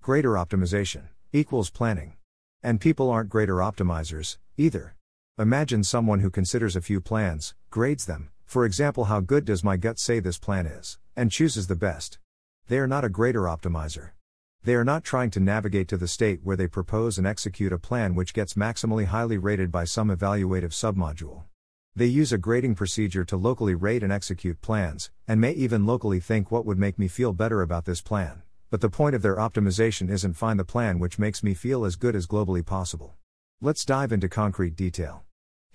Grader 0.01 0.31
optimization 0.31 1.09
equals 1.31 1.69
planning. 1.69 2.15
And 2.63 2.81
people 2.81 3.11
aren't 3.11 3.29
grader 3.29 3.57
optimizers, 3.57 4.39
either. 4.57 4.96
Imagine 5.39 5.83
someone 5.83 6.21
who 6.21 6.31
considers 6.31 6.75
a 6.75 6.81
few 6.81 6.99
plans, 6.99 7.53
grades 7.69 8.07
them, 8.07 8.31
for 8.47 8.65
example, 8.65 9.03
how 9.03 9.19
good 9.19 9.45
does 9.45 9.63
my 9.63 9.77
gut 9.77 9.99
say 9.99 10.19
this 10.19 10.39
plan 10.39 10.65
is, 10.65 10.97
and 11.15 11.31
chooses 11.31 11.67
the 11.67 11.75
best. 11.75 12.17
They 12.69 12.79
are 12.79 12.87
not 12.87 13.05
a 13.05 13.09
grader 13.09 13.41
optimizer. 13.41 14.13
They 14.63 14.73
are 14.73 14.83
not 14.83 15.03
trying 15.03 15.29
to 15.31 15.39
navigate 15.39 15.87
to 15.89 15.97
the 15.97 16.07
state 16.07 16.39
where 16.41 16.55
they 16.55 16.65
propose 16.65 17.19
and 17.19 17.27
execute 17.27 17.71
a 17.71 17.77
plan 17.77 18.15
which 18.15 18.33
gets 18.33 18.55
maximally 18.55 19.05
highly 19.05 19.37
rated 19.37 19.71
by 19.71 19.83
some 19.83 20.09
evaluative 20.09 20.71
submodule. 20.71 21.43
They 21.95 22.07
use 22.07 22.33
a 22.33 22.39
grading 22.39 22.73
procedure 22.73 23.23
to 23.25 23.37
locally 23.37 23.75
rate 23.75 24.01
and 24.01 24.11
execute 24.11 24.59
plans, 24.61 25.11
and 25.27 25.39
may 25.39 25.51
even 25.51 25.85
locally 25.85 26.19
think 26.19 26.49
what 26.49 26.65
would 26.65 26.79
make 26.79 26.97
me 26.97 27.07
feel 27.07 27.31
better 27.31 27.61
about 27.61 27.85
this 27.85 28.01
plan. 28.01 28.41
But 28.71 28.81
the 28.81 28.89
point 28.89 29.13
of 29.13 29.21
their 29.21 29.35
optimization 29.35 30.09
isn't 30.09 30.33
find 30.33 30.59
the 30.59 30.65
plan 30.65 30.97
which 30.97 31.19
makes 31.19 31.43
me 31.43 31.53
feel 31.53 31.85
as 31.85 31.95
good 31.95 32.15
as 32.15 32.25
globally 32.25 32.65
possible. 32.65 33.13
Let's 33.61 33.85
dive 33.85 34.11
into 34.11 34.29
concrete 34.29 34.75
detail. 34.75 35.26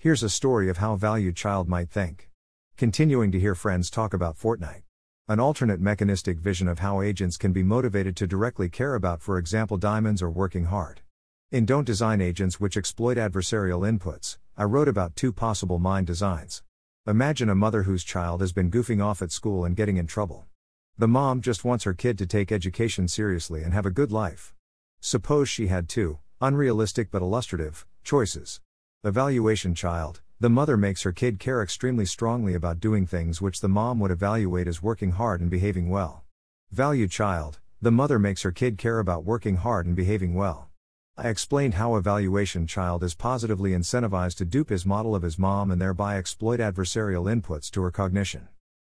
Here's 0.03 0.21
a 0.21 0.29
story 0.29 0.67
of 0.67 0.79
how 0.79 0.97
valued 0.97 1.37
child 1.37 1.69
might 1.69 1.89
think. 1.89 2.29
Continuing 2.75 3.31
to 3.31 3.39
hear 3.39 3.55
friends 3.55 3.89
talk 3.89 4.13
about 4.13 4.37
Fortnite. 4.37 4.81
an 5.29 5.39
alternate 5.39 5.79
mechanistic 5.79 6.39
vision 6.39 6.67
of 6.67 6.79
how 6.79 6.99
agents 6.99 7.37
can 7.37 7.53
be 7.53 7.63
motivated 7.63 8.17
to 8.17 8.27
directly 8.27 8.67
care 8.67 8.95
about, 8.95 9.21
for 9.21 9.37
example, 9.37 9.77
diamonds 9.77 10.21
or 10.21 10.29
working 10.29 10.65
hard. 10.65 10.99
In 11.51 11.65
Don't 11.65 11.85
Design 11.85 12.19
Agents 12.19 12.59
Which 12.59 12.75
Exploit 12.75 13.15
Adversarial 13.15 13.89
Inputs, 13.89 14.39
I 14.57 14.65
wrote 14.65 14.89
about 14.89 15.15
two 15.15 15.31
possible 15.31 15.79
mind 15.79 16.07
designs. 16.07 16.63
Imagine 17.07 17.47
a 17.47 17.55
mother 17.55 17.83
whose 17.83 18.03
child 18.03 18.41
has 18.41 18.51
been 18.51 18.69
goofing 18.69 19.01
off 19.01 19.21
at 19.21 19.31
school 19.31 19.63
and 19.63 19.73
getting 19.73 19.95
in 19.95 20.05
trouble. 20.05 20.47
The 20.97 21.07
mom 21.07 21.39
just 21.39 21.63
wants 21.63 21.85
her 21.85 21.93
kid 21.93 22.17
to 22.17 22.27
take 22.27 22.51
education 22.51 23.07
seriously 23.07 23.63
and 23.63 23.73
have 23.73 23.85
a 23.85 23.89
good 23.89 24.11
life. 24.11 24.53
Suppose 24.99 25.47
she 25.47 25.67
had 25.67 25.87
two, 25.87 26.19
unrealistic 26.41 27.09
but 27.09 27.21
illustrative, 27.21 27.85
choices. 28.03 28.59
Evaluation 29.05 29.75
child, 29.75 30.21
the 30.39 30.49
mother 30.49 30.77
makes 30.77 31.01
her 31.01 31.11
kid 31.11 31.37
care 31.37 31.61
extremely 31.61 32.05
strongly 32.05 32.53
about 32.53 32.79
doing 32.79 33.05
things 33.05 33.41
which 33.41 33.59
the 33.59 33.67
mom 33.67 33.99
would 33.99 34.11
evaluate 34.11 34.65
as 34.65 34.81
working 34.81 35.11
hard 35.11 35.41
and 35.41 35.49
behaving 35.49 35.89
well. 35.89 36.23
Value 36.71 37.09
child, 37.09 37.59
the 37.81 37.91
mother 37.91 38.17
makes 38.17 38.43
her 38.43 38.51
kid 38.53 38.77
care 38.77 38.99
about 38.99 39.25
working 39.25 39.57
hard 39.57 39.85
and 39.85 39.93
behaving 39.93 40.35
well. 40.35 40.69
I 41.17 41.27
explained 41.27 41.73
how 41.73 41.97
evaluation 41.97 42.65
child 42.65 43.03
is 43.03 43.13
positively 43.13 43.71
incentivized 43.71 44.37
to 44.37 44.45
dupe 44.45 44.69
his 44.69 44.85
model 44.85 45.15
of 45.15 45.23
his 45.23 45.37
mom 45.37 45.69
and 45.69 45.81
thereby 45.81 46.15
exploit 46.15 46.61
adversarial 46.61 47.25
inputs 47.25 47.69
to 47.71 47.81
her 47.81 47.91
cognition. 47.91 48.47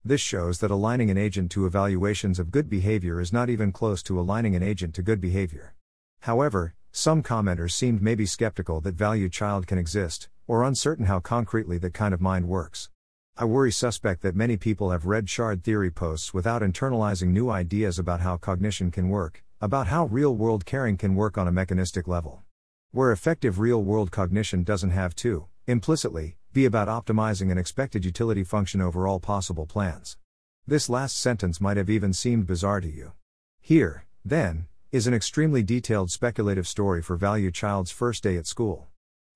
This 0.04 0.22
shows 0.22 0.60
that 0.60 0.70
aligning 0.70 1.10
an 1.10 1.18
agent 1.18 1.50
to 1.54 1.66
evaluations 1.66 2.38
of 2.38 2.52
good 2.52 2.70
behavior 2.70 3.20
is 3.20 3.34
not 3.34 3.50
even 3.50 3.72
close 3.72 4.04
to 4.04 4.20
aligning 4.20 4.56
an 4.56 4.62
agent 4.62 4.94
to 4.94 5.02
good 5.02 5.20
behavior. 5.20 5.74
However, 6.20 6.76
some 6.98 7.22
commenters 7.22 7.72
seemed 7.72 8.02
maybe 8.02 8.26
skeptical 8.26 8.80
that 8.80 8.96
value 8.96 9.28
child 9.28 9.68
can 9.68 9.78
exist, 9.78 10.30
or 10.48 10.64
uncertain 10.64 11.08
how 11.08 11.20
concretely 11.20 11.78
that 11.78 11.94
kind 11.94 12.14
of 12.14 12.22
mind 12.22 12.48
works. 12.48 12.90
I 13.36 13.44
worry 13.44 13.74
suspect 13.74 14.22
that 14.22 14.34
many 14.34 14.56
people 14.56 14.92
have 14.92 15.06
read 15.06 15.30
shard 15.30 15.62
theory 15.62 15.92
posts 15.92 16.34
without 16.34 16.62
internalizing 16.62 17.28
new 17.28 17.50
ideas 17.50 18.00
about 18.00 18.22
how 18.22 18.38
cognition 18.38 18.92
can 18.92 19.10
work, 19.10 19.44
about 19.60 19.88
how 19.88 20.06
real 20.06 20.34
world 20.34 20.66
caring 20.66 20.96
can 20.96 21.16
work 21.16 21.38
on 21.38 21.50
a 21.50 21.52
mechanistic 21.52 22.08
level. 22.08 22.44
Where 22.92 23.12
effective 23.12 23.60
real 23.60 23.84
world 23.84 24.10
cognition 24.10 24.64
doesn't 24.64 24.92
have 24.92 25.14
to, 25.18 25.48
implicitly, 25.68 26.38
be 26.54 26.64
about 26.64 26.88
optimizing 26.88 27.52
an 27.52 27.58
expected 27.58 28.06
utility 28.06 28.46
function 28.46 28.80
over 28.80 29.06
all 29.06 29.20
possible 29.20 29.66
plans. 29.66 30.16
This 30.66 30.88
last 30.88 31.20
sentence 31.20 31.60
might 31.60 31.76
have 31.76 31.90
even 31.90 32.14
seemed 32.14 32.48
bizarre 32.48 32.80
to 32.80 32.90
you. 32.90 33.12
Here, 33.60 34.06
then, 34.24 34.68
is 34.96 35.08
an 35.08 35.14
extremely 35.14 35.62
detailed 35.62 36.10
speculative 36.10 36.66
story 36.66 37.02
for 37.02 37.18
Value 37.18 37.52
Child's 37.52 37.92
first 37.92 38.24
day 38.24 38.38
at 38.38 38.48
school. 38.48 38.88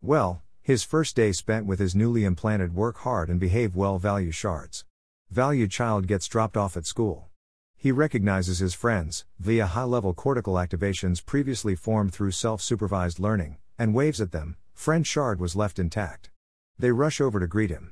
Well, 0.01 0.41
his 0.61 0.85
first 0.85 1.17
day 1.17 1.33
spent 1.33 1.65
with 1.65 1.79
his 1.79 1.93
newly 1.93 2.23
implanted 2.23 2.73
work 2.73 2.99
hard 2.99 3.29
and 3.29 3.41
behave 3.41 3.75
well 3.75 3.99
value 3.99 4.31
shards. 4.31 4.85
Value 5.29 5.67
Child 5.67 6.07
gets 6.07 6.29
dropped 6.29 6.55
off 6.55 6.77
at 6.77 6.85
school. 6.85 7.27
He 7.75 7.91
recognizes 7.91 8.59
his 8.59 8.73
friends, 8.73 9.25
via 9.37 9.65
high 9.65 9.83
level 9.83 10.13
cortical 10.13 10.53
activations 10.53 11.25
previously 11.25 11.75
formed 11.75 12.13
through 12.13 12.31
self 12.31 12.61
supervised 12.61 13.19
learning, 13.19 13.57
and 13.77 13.93
waves 13.93 14.21
at 14.21 14.31
them. 14.31 14.55
Friend 14.73 15.05
Shard 15.05 15.41
was 15.41 15.57
left 15.57 15.77
intact. 15.77 16.29
They 16.77 16.93
rush 16.93 17.19
over 17.19 17.37
to 17.37 17.47
greet 17.47 17.69
him. 17.69 17.91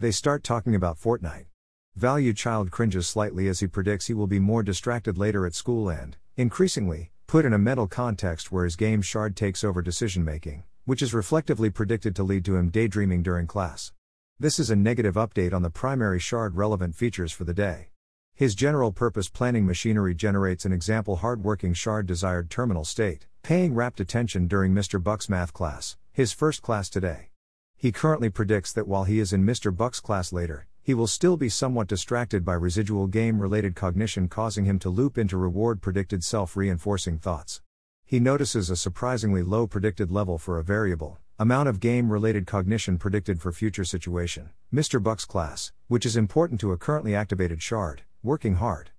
They 0.00 0.10
start 0.10 0.42
talking 0.42 0.74
about 0.74 0.98
Fortnite. 0.98 1.46
Value 1.94 2.32
Child 2.32 2.72
cringes 2.72 3.08
slightly 3.08 3.46
as 3.46 3.60
he 3.60 3.68
predicts 3.68 4.08
he 4.08 4.14
will 4.14 4.26
be 4.26 4.40
more 4.40 4.64
distracted 4.64 5.16
later 5.16 5.46
at 5.46 5.54
school 5.54 5.88
and, 5.88 6.16
increasingly, 6.36 7.12
put 7.26 7.44
in 7.44 7.52
a 7.52 7.58
mental 7.58 7.86
context 7.86 8.50
where 8.50 8.64
his 8.64 8.76
game 8.76 9.02
Shard 9.02 9.36
takes 9.36 9.62
over 9.62 9.82
decision 9.82 10.24
making, 10.24 10.64
which 10.84 11.02
is 11.02 11.14
reflectively 11.14 11.70
predicted 11.70 12.16
to 12.16 12.22
lead 12.22 12.44
to 12.44 12.56
him 12.56 12.70
daydreaming 12.70 13.22
during 13.22 13.46
class. 13.46 13.92
This 14.38 14.58
is 14.58 14.68
a 14.68 14.76
negative 14.76 15.14
update 15.14 15.52
on 15.52 15.62
the 15.62 15.70
primary 15.70 16.18
Shard 16.18 16.56
relevant 16.56 16.96
features 16.96 17.32
for 17.32 17.44
the 17.44 17.54
day. 17.54 17.90
His 18.34 18.56
general 18.56 18.90
purpose 18.90 19.28
planning 19.28 19.64
machinery 19.64 20.14
generates 20.14 20.64
an 20.64 20.72
example 20.72 21.16
hard-working 21.16 21.74
Shard 21.74 22.06
desired 22.06 22.50
terminal 22.50 22.84
state, 22.84 23.28
paying 23.44 23.74
rapt 23.74 24.00
attention 24.00 24.48
during 24.48 24.72
Mr. 24.72 25.00
Buck's 25.00 25.28
math 25.28 25.52
class, 25.52 25.96
his 26.10 26.32
first 26.32 26.60
class 26.60 26.88
today. 26.88 27.30
He 27.76 27.92
currently 27.92 28.30
predicts 28.30 28.72
that 28.72 28.88
while 28.88 29.04
he 29.04 29.20
is 29.20 29.32
in 29.32 29.44
Mr. 29.44 29.74
Buck's 29.74 30.00
class 30.00 30.32
later, 30.32 30.66
he 30.84 30.92
will 30.92 31.06
still 31.06 31.38
be 31.38 31.48
somewhat 31.48 31.88
distracted 31.88 32.44
by 32.44 32.52
residual 32.52 33.06
game 33.06 33.40
related 33.40 33.74
cognition, 33.74 34.28
causing 34.28 34.66
him 34.66 34.78
to 34.78 34.90
loop 34.90 35.16
into 35.16 35.38
reward 35.38 35.80
predicted 35.80 36.22
self 36.22 36.58
reinforcing 36.58 37.18
thoughts. 37.18 37.62
He 38.04 38.20
notices 38.20 38.68
a 38.68 38.76
surprisingly 38.76 39.42
low 39.42 39.66
predicted 39.66 40.10
level 40.10 40.36
for 40.36 40.58
a 40.58 40.62
variable, 40.62 41.16
amount 41.38 41.70
of 41.70 41.80
game 41.80 42.12
related 42.12 42.46
cognition 42.46 42.98
predicted 42.98 43.40
for 43.40 43.50
future 43.50 43.86
situation, 43.86 44.50
Mr. 44.70 45.02
Buck's 45.02 45.24
class, 45.24 45.72
which 45.88 46.04
is 46.04 46.18
important 46.18 46.60
to 46.60 46.72
a 46.72 46.76
currently 46.76 47.14
activated 47.14 47.62
shard, 47.62 48.02
working 48.22 48.56
hard. 48.56 48.90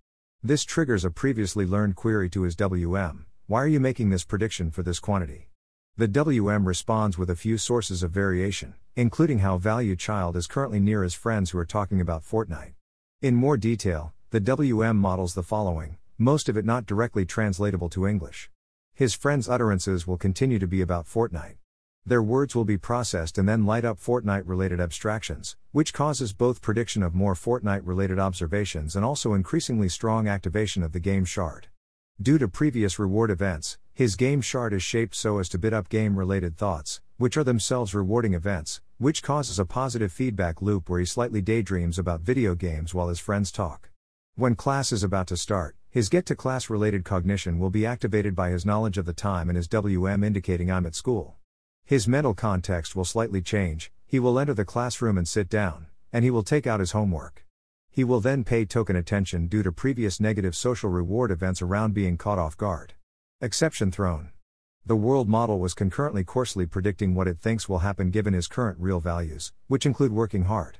This 0.42 0.64
triggers 0.64 1.06
a 1.06 1.12
previously 1.12 1.68
learned 1.68 1.96
query 1.96 2.32
to 2.32 2.42
his 2.42 2.56
WM 2.56 3.28
Why 3.46 3.62
are 3.62 3.68
you 3.68 3.80
making 3.80 4.10
this 4.10 4.26
prediction 4.26 4.72
for 4.72 4.82
this 4.82 5.00
quantity? 5.00 5.50
The 5.98 6.10
WM 6.10 6.68
responds 6.68 7.18
with 7.18 7.30
a 7.30 7.38
few 7.38 7.58
sources 7.58 8.04
of 8.04 8.12
variation, 8.12 8.74
including 8.98 9.40
how 9.40 9.58
value 9.58 9.96
child 9.96 10.36
is 10.36 10.46
currently 10.46 10.82
near 10.82 11.04
his 11.04 11.14
friends 11.14 11.52
who 11.52 11.58
are 11.58 11.66
talking 11.66 12.02
about 12.02 12.26
Fortnite. 12.26 12.74
In 13.22 13.34
more 13.34 13.56
detail, 13.56 14.14
the 14.32 14.42
WM 14.42 14.98
models 14.98 15.36
the 15.36 15.42
following, 15.42 15.96
most 16.18 16.50
of 16.50 16.58
it 16.58 16.66
not 16.66 16.86
directly 16.86 17.26
translatable 17.26 17.88
to 17.92 18.06
English. 18.06 18.52
His 18.94 19.14
friends' 19.14 19.48
utterances 19.48 20.06
will 20.06 20.18
continue 20.18 20.60
to 20.60 20.68
be 20.68 20.82
about 20.82 21.06
Fortnite. 21.06 21.56
Their 22.06 22.22
words 22.22 22.56
will 22.56 22.66
be 22.66 22.78
processed 22.78 23.38
and 23.38 23.48
then 23.48 23.66
light 23.66 23.86
up 23.86 23.98
Fortnite 23.98 24.44
related 24.46 24.82
abstractions, 24.82 25.56
which 25.72 25.94
causes 25.94 26.34
both 26.34 26.62
prediction 26.62 27.04
of 27.04 27.16
more 27.16 27.36
Fortnite 27.36 27.84
related 27.86 28.20
observations 28.20 28.98
and 28.98 29.06
also 29.06 29.34
increasingly 29.34 29.88
strong 29.88 30.28
activation 30.28 30.84
of 30.84 30.92
the 30.92 31.00
game 31.00 31.24
shard. 31.24 31.68
Due 32.22 32.38
to 32.38 32.50
previous 32.50 33.00
reward 33.00 33.32
events, 33.32 33.78
his 33.96 34.18
game 34.18 34.42
shard 34.42 34.74
is 34.74 34.84
shaped 34.84 35.16
so 35.16 35.38
as 35.38 35.48
to 35.48 35.58
bid 35.58 35.74
up 35.74 35.88
game 35.88 36.20
related 36.20 36.58
thoughts, 36.58 37.00
which 37.16 37.38
are 37.38 37.46
themselves 37.46 37.96
rewarding 37.96 38.34
events, 38.34 38.82
which 38.98 39.24
causes 39.24 39.58
a 39.58 39.64
positive 39.64 40.12
feedback 40.12 40.62
loop 40.62 40.90
where 40.90 41.00
he 41.00 41.06
slightly 41.06 41.42
daydreams 41.42 41.98
about 41.98 42.20
video 42.20 42.56
games 42.56 42.94
while 42.94 43.08
his 43.08 43.22
friends 43.22 43.54
talk. 43.54 43.90
When 44.36 44.54
class 44.54 44.92
is 44.92 45.02
about 45.02 45.28
to 45.28 45.38
start, 45.38 45.78
his 45.90 46.10
get 46.10 46.26
to 46.26 46.36
class 46.36 46.70
related 46.70 47.06
cognition 47.06 47.58
will 47.58 47.70
be 47.70 47.86
activated 47.86 48.36
by 48.36 48.50
his 48.50 48.66
knowledge 48.66 48.98
of 48.98 49.06
the 49.06 49.14
time 49.14 49.48
and 49.48 49.56
his 49.56 49.70
WM 49.70 50.26
indicating 50.26 50.70
I'm 50.70 50.86
at 50.86 50.94
school. 50.94 51.38
His 51.86 52.06
mental 52.06 52.34
context 52.34 52.98
will 52.98 53.06
slightly 53.06 53.42
change, 53.42 53.94
he 54.06 54.20
will 54.20 54.38
enter 54.38 54.54
the 54.54 54.66
classroom 54.66 55.18
and 55.18 55.26
sit 55.26 55.48
down, 55.48 55.86
and 56.12 56.26
he 56.26 56.32
will 56.32 56.44
take 56.44 56.68
out 56.68 56.82
his 56.82 56.92
homework. 56.92 57.46
He 57.90 58.04
will 58.04 58.20
then 58.20 58.44
pay 58.44 58.66
token 58.66 58.98
attention 58.98 59.48
due 59.48 59.64
to 59.64 59.72
previous 59.72 60.20
negative 60.20 60.54
social 60.54 60.90
reward 60.90 61.32
events 61.32 61.62
around 61.62 61.94
being 61.94 62.18
caught 62.18 62.40
off 62.40 62.58
guard. 62.58 62.94
Exception 63.42 63.92
thrown. 63.92 64.30
The 64.86 64.96
world 64.96 65.28
model 65.28 65.60
was 65.60 65.74
concurrently 65.74 66.24
coarsely 66.24 66.66
predicting 66.66 67.14
what 67.14 67.28
it 67.28 67.38
thinks 67.38 67.68
will 67.68 67.80
happen 67.80 68.10
given 68.10 68.34
his 68.34 68.48
current 68.48 68.80
real 68.80 69.02
values, 69.02 69.52
which 69.68 69.86
include 69.86 70.14
working 70.14 70.46
hard. 70.46 70.78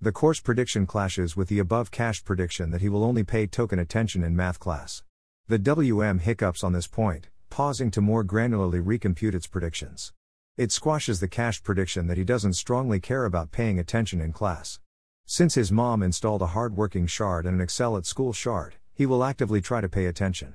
The 0.00 0.12
coarse 0.12 0.38
prediction 0.38 0.86
clashes 0.86 1.36
with 1.36 1.48
the 1.48 1.58
above 1.58 1.90
cached 1.90 2.24
prediction 2.24 2.70
that 2.70 2.80
he 2.80 2.88
will 2.88 3.02
only 3.02 3.24
pay 3.24 3.48
token 3.48 3.80
attention 3.80 4.22
in 4.22 4.36
math 4.36 4.60
class. 4.60 5.02
The 5.48 5.58
WM 5.58 6.20
hiccups 6.20 6.62
on 6.62 6.72
this 6.72 6.86
point, 6.86 7.28
pausing 7.50 7.90
to 7.90 8.00
more 8.00 8.22
granularly 8.22 8.80
recompute 8.80 9.34
its 9.34 9.48
predictions. 9.48 10.12
It 10.56 10.70
squashes 10.70 11.18
the 11.18 11.26
cached 11.26 11.64
prediction 11.64 12.06
that 12.06 12.18
he 12.18 12.24
doesn't 12.24 12.52
strongly 12.52 13.00
care 13.00 13.24
about 13.24 13.50
paying 13.50 13.80
attention 13.80 14.20
in 14.20 14.32
class. 14.32 14.78
Since 15.24 15.56
his 15.56 15.72
mom 15.72 16.04
installed 16.04 16.42
a 16.42 16.54
hard-working 16.54 17.08
shard 17.08 17.46
and 17.46 17.56
an 17.56 17.60
excel 17.60 17.96
at 17.96 18.06
school 18.06 18.32
shard, 18.32 18.76
he 18.94 19.06
will 19.06 19.24
actively 19.24 19.60
try 19.60 19.80
to 19.80 19.88
pay 19.88 20.06
attention. 20.06 20.54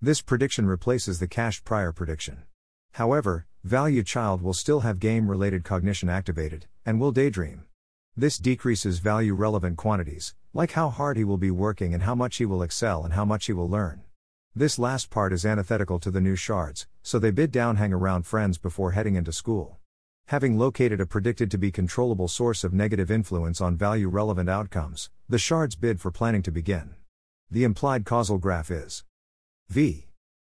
This 0.00 0.20
prediction 0.20 0.66
replaces 0.66 1.18
the 1.18 1.26
cached 1.26 1.64
prior 1.64 1.90
prediction. 1.90 2.44
However, 2.92 3.46
value 3.64 4.04
child 4.04 4.42
will 4.42 4.54
still 4.54 4.80
have 4.80 5.00
game 5.00 5.28
related 5.28 5.64
cognition 5.64 6.08
activated, 6.08 6.66
and 6.86 7.00
will 7.00 7.10
daydream. 7.10 7.64
This 8.16 8.38
decreases 8.38 9.00
value 9.00 9.34
relevant 9.34 9.76
quantities, 9.76 10.36
like 10.54 10.72
how 10.72 10.88
hard 10.88 11.16
he 11.16 11.24
will 11.24 11.36
be 11.36 11.50
working 11.50 11.94
and 11.94 12.04
how 12.04 12.14
much 12.14 12.36
he 12.36 12.46
will 12.46 12.62
excel 12.62 13.02
and 13.02 13.14
how 13.14 13.24
much 13.24 13.46
he 13.46 13.52
will 13.52 13.68
learn. 13.68 14.02
This 14.54 14.78
last 14.78 15.10
part 15.10 15.32
is 15.32 15.44
antithetical 15.44 15.98
to 15.98 16.12
the 16.12 16.20
new 16.20 16.36
shards, 16.36 16.86
so 17.02 17.18
they 17.18 17.32
bid 17.32 17.50
down 17.50 17.74
hang 17.74 17.92
around 17.92 18.24
friends 18.24 18.56
before 18.56 18.92
heading 18.92 19.16
into 19.16 19.32
school. 19.32 19.78
Having 20.26 20.58
located 20.58 21.00
a 21.00 21.06
predicted 21.06 21.50
to 21.50 21.58
be 21.58 21.72
controllable 21.72 22.28
source 22.28 22.62
of 22.62 22.72
negative 22.72 23.10
influence 23.10 23.60
on 23.60 23.76
value 23.76 24.08
relevant 24.08 24.48
outcomes, 24.48 25.10
the 25.28 25.38
shards 25.38 25.74
bid 25.74 26.00
for 26.00 26.12
planning 26.12 26.42
to 26.42 26.52
begin. 26.52 26.94
The 27.50 27.64
implied 27.64 28.04
causal 28.04 28.38
graph 28.38 28.70
is 28.70 29.02
V. 29.70 30.06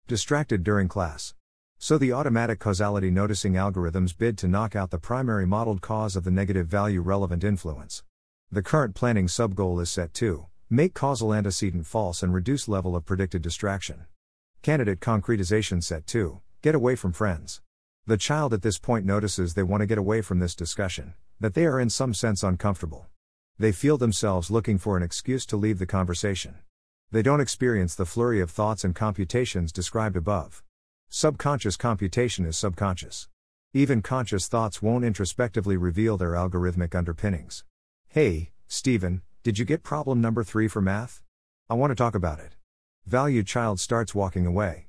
Distracted 0.05 0.63
during 0.63 0.87
class. 0.87 1.33
So 1.79 1.97
the 1.97 2.13
automatic 2.13 2.59
causality 2.59 3.09
noticing 3.09 3.53
algorithms 3.53 4.15
bid 4.15 4.37
to 4.37 4.47
knock 4.47 4.75
out 4.75 4.91
the 4.91 4.99
primary 4.99 5.47
modeled 5.47 5.81
cause 5.81 6.15
of 6.15 6.23
the 6.23 6.29
negative 6.29 6.67
value 6.67 7.01
relevant 7.01 7.43
influence. 7.43 8.03
The 8.51 8.61
current 8.61 8.93
planning 8.93 9.27
subgoal 9.27 9.81
is 9.81 9.89
set 9.89 10.13
to 10.15 10.45
make 10.69 10.93
causal 10.93 11.33
antecedent 11.33 11.87
false 11.87 12.21
and 12.21 12.31
reduce 12.31 12.67
level 12.67 12.95
of 12.95 13.05
predicted 13.05 13.41
distraction. 13.41 14.05
Candidate 14.61 14.99
concretization 14.99 15.83
set 15.83 16.05
to 16.07 16.41
get 16.61 16.75
away 16.75 16.95
from 16.95 17.11
friends. 17.11 17.61
The 18.05 18.17
child 18.17 18.53
at 18.53 18.61
this 18.61 18.77
point 18.77 19.03
notices 19.03 19.55
they 19.55 19.63
want 19.63 19.81
to 19.81 19.87
get 19.87 19.97
away 19.97 20.21
from 20.21 20.37
this 20.37 20.53
discussion, 20.53 21.15
that 21.39 21.55
they 21.55 21.65
are 21.65 21.79
in 21.79 21.89
some 21.89 22.13
sense 22.13 22.43
uncomfortable. 22.43 23.07
They 23.57 23.71
feel 23.71 23.97
themselves 23.97 24.51
looking 24.51 24.77
for 24.77 24.95
an 24.95 25.01
excuse 25.01 25.43
to 25.47 25.57
leave 25.57 25.79
the 25.79 25.87
conversation. 25.87 26.59
They 27.09 27.21
don't 27.21 27.39
experience 27.39 27.95
the 27.95 28.05
flurry 28.05 28.41
of 28.41 28.51
thoughts 28.51 28.83
and 28.83 28.93
computations 28.93 29.71
described 29.71 30.17
above. 30.17 30.61
Subconscious 31.07 31.77
computation 31.77 32.45
is 32.45 32.57
subconscious. 32.57 33.29
Even 33.73 34.01
conscious 34.01 34.49
thoughts 34.49 34.81
won't 34.81 35.05
introspectively 35.05 35.77
reveal 35.77 36.17
their 36.17 36.31
algorithmic 36.31 36.93
underpinnings. 36.93 37.63
Hey, 38.09 38.51
Stephen, 38.67 39.21
did 39.41 39.57
you 39.57 39.63
get 39.63 39.83
problem 39.83 40.19
number 40.19 40.43
three 40.43 40.67
for 40.67 40.81
math? 40.81 41.23
I 41.69 41.75
want 41.75 41.91
to 41.91 41.95
talk 41.95 42.13
about 42.13 42.39
it. 42.39 42.57
Valued 43.05 43.47
child 43.47 43.79
starts 43.79 44.13
walking 44.13 44.45
away. 44.45 44.87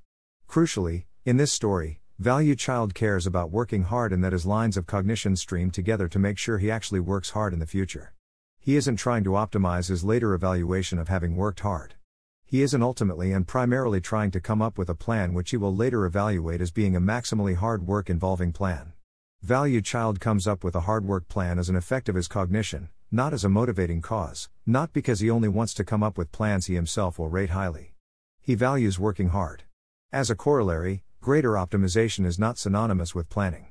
Crucially, 0.48 1.04
in 1.24 1.36
this 1.36 1.52
story, 1.52 2.00
valued 2.18 2.58
child 2.58 2.94
cares 2.94 3.28
about 3.28 3.52
working 3.52 3.84
hard 3.84 4.12
and 4.12 4.24
that 4.24 4.32
his 4.32 4.44
lines 4.44 4.76
of 4.76 4.88
cognition 4.88 5.36
stream 5.36 5.70
together 5.70 6.08
to 6.08 6.18
make 6.18 6.36
sure 6.36 6.58
he 6.58 6.68
actually 6.68 6.98
works 6.98 7.30
hard 7.30 7.52
in 7.52 7.60
the 7.60 7.66
future. 7.66 8.12
He 8.58 8.74
isn't 8.74 8.96
trying 8.96 9.22
to 9.22 9.30
optimize 9.30 9.88
his 9.88 10.02
later 10.02 10.34
evaluation 10.34 10.98
of 10.98 11.06
having 11.06 11.36
worked 11.36 11.60
hard. 11.60 11.94
He 12.50 12.62
isn't 12.62 12.82
ultimately 12.82 13.32
and 13.32 13.46
primarily 13.46 14.00
trying 14.00 14.30
to 14.30 14.40
come 14.40 14.62
up 14.62 14.78
with 14.78 14.88
a 14.88 14.94
plan 14.94 15.34
which 15.34 15.50
he 15.50 15.58
will 15.58 15.76
later 15.76 16.06
evaluate 16.06 16.62
as 16.62 16.70
being 16.70 16.96
a 16.96 17.00
maximally 17.00 17.54
hard 17.54 17.86
work 17.86 18.08
involving 18.08 18.52
plan. 18.52 18.94
Value 19.42 19.82
child 19.82 20.18
comes 20.18 20.46
up 20.46 20.64
with 20.64 20.74
a 20.74 20.80
hard 20.88 21.04
work 21.04 21.28
plan 21.28 21.58
as 21.58 21.68
an 21.68 21.76
effect 21.76 22.08
of 22.08 22.14
his 22.14 22.26
cognition, 22.26 22.88
not 23.12 23.34
as 23.34 23.44
a 23.44 23.50
motivating 23.50 24.00
cause, 24.00 24.48
not 24.64 24.94
because 24.94 25.20
he 25.20 25.28
only 25.28 25.46
wants 25.46 25.74
to 25.74 25.84
come 25.84 26.02
up 26.02 26.16
with 26.16 26.32
plans 26.32 26.64
he 26.64 26.74
himself 26.74 27.18
will 27.18 27.28
rate 27.28 27.50
highly. 27.50 27.92
He 28.40 28.54
values 28.54 28.98
working 28.98 29.28
hard. 29.28 29.64
As 30.10 30.30
a 30.30 30.34
corollary, 30.34 31.04
grader 31.20 31.52
optimization 31.52 32.24
is 32.24 32.38
not 32.38 32.56
synonymous 32.56 33.14
with 33.14 33.28
planning. 33.28 33.66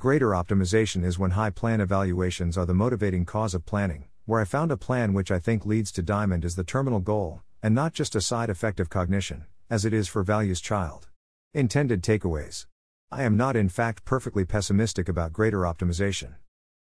Grader 0.00 0.30
optimization 0.30 1.04
is 1.04 1.16
when 1.16 1.30
high 1.30 1.50
plan 1.50 1.80
evaluations 1.80 2.58
are 2.58 2.66
the 2.66 2.74
motivating 2.74 3.24
cause 3.24 3.54
of 3.54 3.64
planning, 3.64 4.06
where 4.24 4.40
I 4.40 4.44
found 4.44 4.72
a 4.72 4.76
plan 4.76 5.14
which 5.14 5.30
I 5.30 5.38
think 5.38 5.64
leads 5.64 5.92
to 5.92 6.02
diamond 6.02 6.44
is 6.44 6.56
the 6.56 6.64
terminal 6.64 6.98
goal, 6.98 7.42
and 7.62 7.74
not 7.74 7.92
just 7.92 8.14
a 8.14 8.20
side 8.20 8.50
effect 8.50 8.80
of 8.80 8.90
cognition, 8.90 9.44
as 9.68 9.84
it 9.84 9.92
is 9.92 10.08
for 10.08 10.22
values 10.22 10.60
child. 10.60 11.08
Intended 11.54 12.02
takeaways. 12.02 12.66
I 13.10 13.22
am 13.22 13.36
not 13.36 13.56
in 13.56 13.68
fact 13.68 14.04
perfectly 14.04 14.44
pessimistic 14.44 15.08
about 15.08 15.32
grader 15.32 15.60
optimization. 15.60 16.34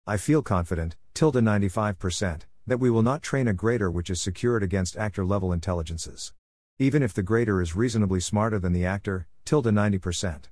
I 0.08 0.18
feel 0.18 0.42
confident, 0.42 0.96
tilde 1.14 1.36
95%, 1.36 2.42
that 2.68 2.80
we 2.80 2.90
will 2.90 3.02
not 3.02 3.22
train 3.22 3.48
a 3.48 3.54
grader 3.54 3.90
which 3.90 4.10
is 4.10 4.22
secured 4.22 4.64
against 4.64 4.98
actor 4.98 5.24
level 5.24 5.54
intelligences. 5.54 6.34
Even 6.78 7.02
if 7.02 7.14
the 7.14 7.24
grader 7.24 7.62
is 7.62 7.76
reasonably 7.76 8.20
smarter 8.20 8.60
than 8.60 8.74
the 8.74 8.86
actor, 8.86 9.28
tilde 9.46 9.66
90%. 9.66 10.46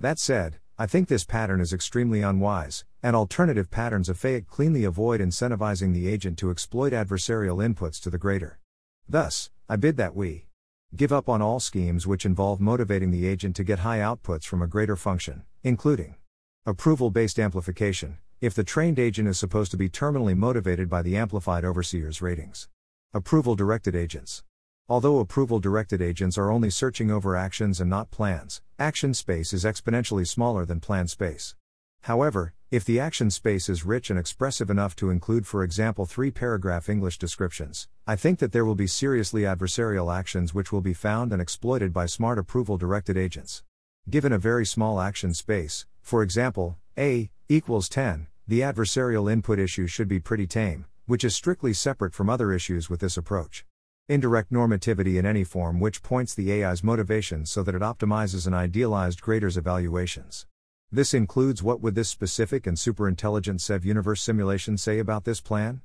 That 0.00 0.18
said, 0.18 0.58
I 0.78 0.86
think 0.86 1.08
this 1.08 1.24
pattern 1.24 1.60
is 1.60 1.72
extremely 1.72 2.22
unwise, 2.22 2.84
and 3.02 3.16
alternative 3.16 3.70
patterns 3.70 4.08
of 4.08 4.18
Fayette 4.18 4.46
cleanly 4.46 4.84
avoid 4.84 5.20
incentivizing 5.20 5.94
the 5.94 6.08
agent 6.08 6.38
to 6.38 6.50
exploit 6.50 6.92
adversarial 6.92 7.66
inputs 7.66 8.00
to 8.02 8.10
the 8.10 8.18
grader. 8.18 8.58
Thus, 9.08 9.50
I 9.68 9.76
bid 9.76 9.96
that 9.98 10.16
we 10.16 10.46
give 10.94 11.12
up 11.12 11.28
on 11.28 11.40
all 11.40 11.60
schemes 11.60 12.06
which 12.06 12.26
involve 12.26 12.60
motivating 12.60 13.12
the 13.12 13.26
agent 13.26 13.54
to 13.56 13.64
get 13.64 13.80
high 13.80 13.98
outputs 13.98 14.44
from 14.44 14.62
a 14.62 14.66
grader 14.66 14.96
function, 14.96 15.44
including 15.62 16.16
approval 16.64 17.10
based 17.10 17.38
amplification, 17.38 18.18
if 18.40 18.52
the 18.52 18.64
trained 18.64 18.98
agent 18.98 19.28
is 19.28 19.38
supposed 19.38 19.70
to 19.70 19.76
be 19.76 19.88
terminally 19.88 20.36
motivated 20.36 20.88
by 20.88 21.02
the 21.02 21.16
amplified 21.16 21.64
overseer's 21.64 22.20
ratings. 22.20 22.68
Approval 23.14 23.54
directed 23.54 23.94
agents. 23.94 24.42
Although 24.88 25.20
approval 25.20 25.60
directed 25.60 26.02
agents 26.02 26.36
are 26.36 26.50
only 26.50 26.70
searching 26.70 27.10
over 27.10 27.36
actions 27.36 27.80
and 27.80 27.88
not 27.88 28.10
plans, 28.10 28.60
action 28.78 29.14
space 29.14 29.52
is 29.52 29.64
exponentially 29.64 30.26
smaller 30.26 30.64
than 30.64 30.80
plan 30.80 31.06
space. 31.06 31.54
However, 32.02 32.54
if 32.68 32.84
the 32.84 32.98
action 32.98 33.30
space 33.30 33.68
is 33.68 33.86
rich 33.86 34.10
and 34.10 34.18
expressive 34.18 34.70
enough 34.70 34.96
to 34.96 35.08
include, 35.08 35.46
for 35.46 35.62
example, 35.62 36.04
three 36.04 36.32
paragraph 36.32 36.88
English 36.88 37.16
descriptions, 37.16 37.86
I 38.08 38.16
think 38.16 38.40
that 38.40 38.50
there 38.50 38.64
will 38.64 38.74
be 38.74 38.88
seriously 38.88 39.42
adversarial 39.42 40.12
actions 40.12 40.52
which 40.52 40.72
will 40.72 40.80
be 40.80 40.92
found 40.92 41.32
and 41.32 41.40
exploited 41.40 41.92
by 41.92 42.06
smart 42.06 42.40
approval 42.40 42.76
directed 42.76 43.16
agents. 43.16 43.62
Given 44.10 44.32
a 44.32 44.38
very 44.38 44.66
small 44.66 45.00
action 45.00 45.32
space, 45.32 45.86
for 46.02 46.24
example, 46.24 46.76
A 46.98 47.30
equals 47.48 47.88
10, 47.88 48.26
the 48.48 48.62
adversarial 48.62 49.30
input 49.30 49.60
issue 49.60 49.86
should 49.86 50.08
be 50.08 50.18
pretty 50.18 50.48
tame, 50.48 50.86
which 51.06 51.22
is 51.22 51.36
strictly 51.36 51.72
separate 51.72 52.14
from 52.14 52.28
other 52.28 52.52
issues 52.52 52.90
with 52.90 52.98
this 52.98 53.16
approach. 53.16 53.64
Indirect 54.08 54.52
normativity 54.52 55.18
in 55.18 55.26
any 55.26 55.44
form 55.44 55.78
which 55.78 56.02
points 56.02 56.34
the 56.34 56.64
AI's 56.64 56.82
motivations 56.82 57.48
so 57.48 57.62
that 57.62 57.76
it 57.76 57.82
optimizes 57.82 58.48
an 58.48 58.54
idealized 58.54 59.20
grader's 59.22 59.56
evaluations. 59.56 60.46
This 60.92 61.14
includes 61.14 61.64
what 61.64 61.80
would 61.80 61.96
this 61.96 62.08
specific 62.08 62.64
and 62.64 62.76
superintelligent 62.76 63.60
SEV 63.60 63.84
universe 63.84 64.22
simulation 64.22 64.78
say 64.78 65.00
about 65.00 65.24
this 65.24 65.40
plan? 65.40 65.80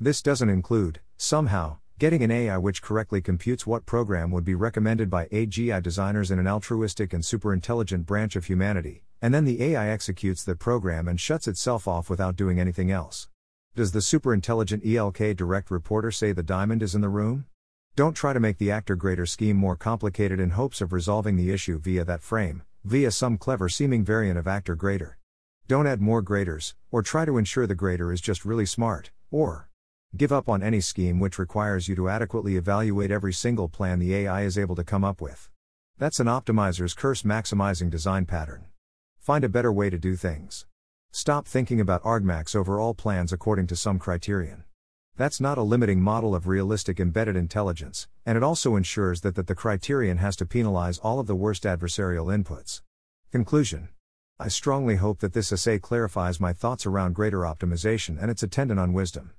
This 0.00 0.22
doesn't 0.22 0.48
include, 0.48 1.00
somehow, 1.18 1.76
getting 1.98 2.22
an 2.22 2.30
AI 2.30 2.56
which 2.56 2.80
correctly 2.80 3.20
computes 3.20 3.66
what 3.66 3.84
program 3.84 4.30
would 4.30 4.44
be 4.44 4.54
recommended 4.54 5.10
by 5.10 5.26
AGI 5.26 5.82
designers 5.82 6.30
in 6.30 6.38
an 6.38 6.48
altruistic 6.48 7.12
and 7.12 7.22
superintelligent 7.22 8.06
branch 8.06 8.34
of 8.34 8.46
humanity, 8.46 9.04
and 9.20 9.34
then 9.34 9.44
the 9.44 9.62
AI 9.62 9.88
executes 9.88 10.42
that 10.44 10.58
program 10.58 11.06
and 11.06 11.20
shuts 11.20 11.46
itself 11.46 11.86
off 11.86 12.08
without 12.08 12.34
doing 12.34 12.58
anything 12.58 12.90
else. 12.90 13.28
Does 13.74 13.92
the 13.92 13.98
superintelligent 13.98 14.86
ELK 14.86 15.36
direct 15.36 15.70
reporter 15.70 16.10
say 16.10 16.32
the 16.32 16.42
diamond 16.42 16.82
is 16.82 16.94
in 16.94 17.02
the 17.02 17.10
room? 17.10 17.44
Don't 17.94 18.14
try 18.14 18.32
to 18.32 18.40
make 18.40 18.56
the 18.56 18.70
actor 18.70 18.96
grader 18.96 19.26
scheme 19.26 19.56
more 19.58 19.76
complicated 19.76 20.40
in 20.40 20.50
hopes 20.50 20.80
of 20.80 20.94
resolving 20.94 21.36
the 21.36 21.50
issue 21.50 21.78
via 21.78 22.06
that 22.06 22.22
frame, 22.22 22.62
via 22.86 23.10
some 23.10 23.36
clever 23.36 23.68
seeming 23.68 24.04
variant 24.04 24.38
of 24.38 24.46
actor 24.46 24.76
grader. 24.76 25.18
Don't 25.66 25.88
add 25.88 26.00
more 26.00 26.22
graders, 26.22 26.76
or 26.92 27.02
try 27.02 27.24
to 27.24 27.36
ensure 27.36 27.66
the 27.66 27.74
grader 27.74 28.12
is 28.12 28.20
just 28.20 28.44
really 28.44 28.64
smart, 28.64 29.10
or 29.28 29.68
give 30.16 30.30
up 30.30 30.48
on 30.48 30.62
any 30.62 30.80
scheme 30.80 31.18
which 31.18 31.36
requires 31.36 31.88
you 31.88 31.96
to 31.96 32.08
adequately 32.08 32.54
evaluate 32.54 33.10
every 33.10 33.32
single 33.32 33.68
plan 33.68 33.98
the 33.98 34.14
AI 34.14 34.42
is 34.42 34.56
able 34.56 34.76
to 34.76 34.84
come 34.84 35.02
up 35.02 35.20
with. 35.20 35.50
That's 35.98 36.20
an 36.20 36.28
optimizer's 36.28 36.94
curse 36.94 37.22
maximizing 37.22 37.90
design 37.90 38.24
pattern. 38.24 38.66
Find 39.18 39.42
a 39.42 39.48
better 39.48 39.72
way 39.72 39.90
to 39.90 39.98
do 39.98 40.14
things. 40.14 40.64
Stop 41.10 41.48
thinking 41.48 41.80
about 41.80 42.04
argmax 42.04 42.54
over 42.54 42.78
all 42.78 42.94
plans 42.94 43.32
according 43.32 43.66
to 43.66 43.74
some 43.74 43.98
criterion. 43.98 44.62
That's 45.16 45.40
not 45.40 45.56
a 45.56 45.62
limiting 45.62 46.02
model 46.02 46.34
of 46.34 46.46
realistic 46.46 47.00
embedded 47.00 47.36
intelligence, 47.36 48.06
and 48.26 48.36
it 48.36 48.42
also 48.42 48.76
ensures 48.76 49.22
that, 49.22 49.34
that 49.36 49.46
the 49.46 49.54
criterion 49.54 50.18
has 50.18 50.36
to 50.36 50.44
penalize 50.44 50.98
all 50.98 51.18
of 51.18 51.26
the 51.26 51.34
worst 51.34 51.62
adversarial 51.62 52.26
inputs. 52.26 52.82
Conclusion 53.32 53.88
I 54.38 54.48
strongly 54.48 54.96
hope 54.96 55.20
that 55.20 55.32
this 55.32 55.50
essay 55.50 55.78
clarifies 55.78 56.38
my 56.38 56.52
thoughts 56.52 56.84
around 56.84 57.14
grader 57.14 57.40
optimization 57.40 58.20
and 58.20 58.30
its 58.30 58.42
attendant 58.42 58.78
on 58.78 58.92
wisdom. 58.92 59.30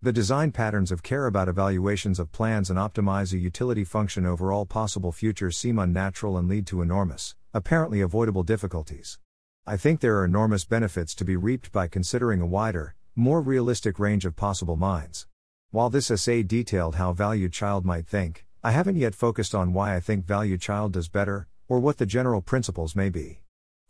The 0.00 0.12
design 0.12 0.52
patterns 0.52 0.92
of 0.92 1.02
care 1.02 1.26
about 1.26 1.48
evaluations 1.48 2.20
of 2.20 2.30
plans 2.30 2.70
and 2.70 2.78
optimize 2.78 3.32
a 3.32 3.38
utility 3.38 3.82
function 3.82 4.24
over 4.24 4.52
all 4.52 4.66
possible 4.66 5.10
futures 5.10 5.56
seem 5.56 5.80
unnatural 5.80 6.38
and 6.38 6.46
lead 6.46 6.64
to 6.68 6.80
enormous, 6.80 7.34
apparently 7.52 8.00
avoidable 8.00 8.44
difficulties. 8.44 9.18
I 9.66 9.76
think 9.78 9.98
there 9.98 10.16
are 10.18 10.24
enormous 10.24 10.64
benefits 10.64 11.12
to 11.16 11.24
be 11.24 11.34
reaped 11.34 11.72
by 11.72 11.88
considering 11.88 12.40
a 12.40 12.46
wider, 12.46 12.94
more 13.16 13.40
realistic 13.40 14.00
range 14.00 14.24
of 14.24 14.34
possible 14.34 14.76
minds. 14.76 15.28
While 15.70 15.88
this 15.88 16.10
essay 16.10 16.42
detailed 16.42 16.96
how 16.96 17.12
valued 17.12 17.52
child 17.52 17.84
might 17.84 18.08
think, 18.08 18.44
I 18.62 18.72
haven't 18.72 18.96
yet 18.96 19.14
focused 19.14 19.54
on 19.54 19.72
why 19.72 19.94
I 19.94 20.00
think 20.00 20.26
valued 20.26 20.60
child 20.60 20.92
does 20.92 21.08
better, 21.08 21.46
or 21.68 21.78
what 21.78 21.98
the 21.98 22.06
general 22.06 22.42
principles 22.42 22.96
may 22.96 23.10
be. 23.10 23.40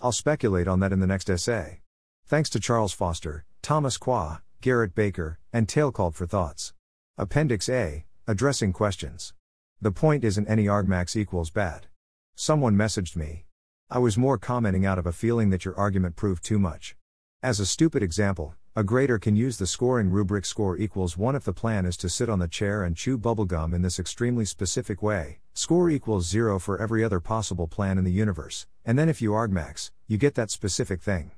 I'll 0.00 0.12
speculate 0.12 0.68
on 0.68 0.80
that 0.80 0.92
in 0.92 1.00
the 1.00 1.06
next 1.06 1.30
essay. 1.30 1.80
Thanks 2.26 2.50
to 2.50 2.60
Charles 2.60 2.92
Foster, 2.92 3.46
Thomas 3.62 3.96
Kwa, 3.96 4.42
Garrett 4.60 4.94
Baker, 4.94 5.38
and 5.52 5.66
Tailcalled 5.66 6.14
for 6.14 6.26
Thoughts. 6.26 6.74
Appendix 7.16 7.68
A 7.68 8.04
Addressing 8.26 8.72
Questions. 8.74 9.32
The 9.80 9.90
point 9.90 10.24
isn't 10.24 10.48
any 10.48 10.66
argmax 10.66 11.16
equals 11.16 11.50
bad. 11.50 11.86
Someone 12.34 12.76
messaged 12.76 13.16
me. 13.16 13.46
I 13.88 13.98
was 13.98 14.18
more 14.18 14.36
commenting 14.36 14.84
out 14.84 14.98
of 14.98 15.06
a 15.06 15.12
feeling 15.12 15.50
that 15.50 15.64
your 15.64 15.76
argument 15.76 16.16
proved 16.16 16.44
too 16.44 16.58
much. 16.58 16.96
As 17.42 17.60
a 17.60 17.66
stupid 17.66 18.02
example, 18.02 18.54
a 18.76 18.82
grader 18.82 19.20
can 19.20 19.36
use 19.36 19.56
the 19.56 19.68
scoring 19.68 20.10
rubric 20.10 20.44
score 20.44 20.76
equals 20.76 21.16
1 21.16 21.36
if 21.36 21.44
the 21.44 21.52
plan 21.52 21.86
is 21.86 21.96
to 21.96 22.08
sit 22.08 22.28
on 22.28 22.40
the 22.40 22.48
chair 22.48 22.82
and 22.82 22.96
chew 22.96 23.16
bubblegum 23.16 23.72
in 23.72 23.82
this 23.82 24.00
extremely 24.00 24.44
specific 24.44 25.00
way, 25.00 25.38
score 25.52 25.88
equals 25.88 26.26
0 26.26 26.58
for 26.58 26.82
every 26.82 27.04
other 27.04 27.20
possible 27.20 27.68
plan 27.68 27.98
in 27.98 28.04
the 28.04 28.10
universe, 28.10 28.66
and 28.84 28.98
then 28.98 29.08
if 29.08 29.22
you 29.22 29.30
argmax, 29.30 29.92
you 30.08 30.18
get 30.18 30.34
that 30.34 30.50
specific 30.50 31.00
thing. 31.00 31.30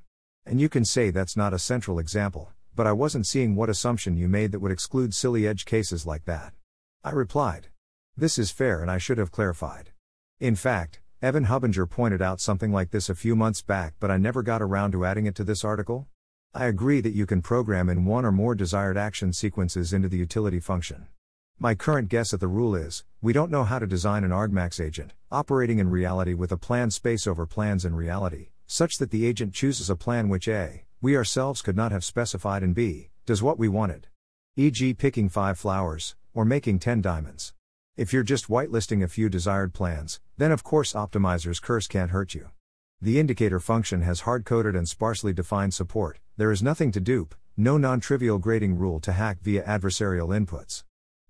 And 0.47 0.59
you 0.59 0.67
can 0.67 0.83
say 0.83 1.11
that's 1.11 1.37
not 1.37 1.53
a 1.53 1.59
central 1.59 1.99
example, 1.99 2.49
but 2.75 2.87
I 2.87 2.91
wasn't 2.91 3.27
seeing 3.27 3.55
what 3.55 3.69
assumption 3.69 4.17
you 4.17 4.27
made 4.27 4.51
that 4.51 4.59
would 4.59 4.71
exclude 4.71 5.13
silly 5.13 5.47
edge 5.47 5.65
cases 5.65 6.07
like 6.07 6.25
that. 6.25 6.53
I 7.03 7.11
replied. 7.11 7.67
This 8.15 8.39
is 8.39 8.49
fair 8.49 8.81
and 8.81 8.89
I 8.89 8.97
should 8.97 9.19
have 9.19 9.31
clarified. 9.31 9.91
In 10.39 10.55
fact, 10.55 11.01
Evan 11.21 11.45
Hubinger 11.45 11.87
pointed 11.87 12.21
out 12.21 12.41
something 12.41 12.71
like 12.71 12.89
this 12.89 13.09
a 13.09 13.15
few 13.15 13.35
months 13.35 13.61
back, 13.61 13.93
but 13.99 14.09
I 14.09 14.17
never 14.17 14.41
got 14.41 14.63
around 14.63 14.93
to 14.93 15.05
adding 15.05 15.27
it 15.27 15.35
to 15.35 15.43
this 15.43 15.63
article. 15.63 16.07
I 16.59 16.65
agree 16.65 17.01
that 17.01 17.13
you 17.13 17.27
can 17.27 17.43
program 17.43 17.87
in 17.87 18.03
one 18.03 18.25
or 18.25 18.31
more 18.31 18.55
desired 18.55 18.97
action 18.97 19.31
sequences 19.31 19.93
into 19.93 20.09
the 20.09 20.17
utility 20.17 20.59
function. 20.59 21.05
My 21.59 21.75
current 21.75 22.09
guess 22.09 22.33
at 22.33 22.39
the 22.39 22.47
rule 22.47 22.73
is 22.73 23.03
we 23.21 23.31
don't 23.31 23.51
know 23.51 23.63
how 23.63 23.77
to 23.77 23.85
design 23.85 24.23
an 24.23 24.31
argmax 24.31 24.83
agent, 24.83 25.13
operating 25.31 25.77
in 25.77 25.91
reality 25.91 26.33
with 26.33 26.51
a 26.51 26.57
plan 26.57 26.89
space 26.89 27.27
over 27.27 27.45
plans 27.45 27.85
in 27.85 27.93
reality, 27.93 28.49
such 28.65 28.95
that 28.95 29.11
the 29.11 29.27
agent 29.27 29.53
chooses 29.53 29.91
a 29.91 29.95
plan 29.95 30.29
which 30.29 30.47
A, 30.47 30.83
we 30.99 31.15
ourselves 31.15 31.61
could 31.61 31.75
not 31.75 31.91
have 31.91 32.03
specified, 32.03 32.63
and 32.63 32.73
B, 32.73 33.11
does 33.27 33.43
what 33.43 33.59
we 33.59 33.67
wanted. 33.67 34.07
e.g., 34.55 34.95
picking 34.95 35.29
5 35.29 35.59
flowers, 35.59 36.15
or 36.33 36.43
making 36.43 36.79
10 36.79 37.03
diamonds. 37.03 37.53
If 37.97 38.11
you're 38.11 38.23
just 38.23 38.47
whitelisting 38.47 39.03
a 39.03 39.07
few 39.07 39.29
desired 39.29 39.75
plans, 39.75 40.19
then 40.37 40.51
of 40.51 40.63
course 40.63 40.93
Optimizer's 40.93 41.59
curse 41.59 41.85
can't 41.85 42.09
hurt 42.09 42.33
you. 42.33 42.49
The 42.99 43.19
indicator 43.19 43.59
function 43.59 44.01
has 44.01 44.21
hard 44.21 44.43
coded 44.43 44.75
and 44.75 44.89
sparsely 44.89 45.31
defined 45.31 45.75
support, 45.75 46.19
there 46.35 46.51
is 46.51 46.63
nothing 46.63 46.91
to 46.93 46.99
dupe, 46.99 47.35
no 47.55 47.77
non 47.77 47.99
trivial 47.99 48.39
grading 48.39 48.75
rule 48.75 48.99
to 49.01 49.11
hack 49.11 49.37
via 49.43 49.61
adversarial 49.65 50.29
inputs. 50.29 50.83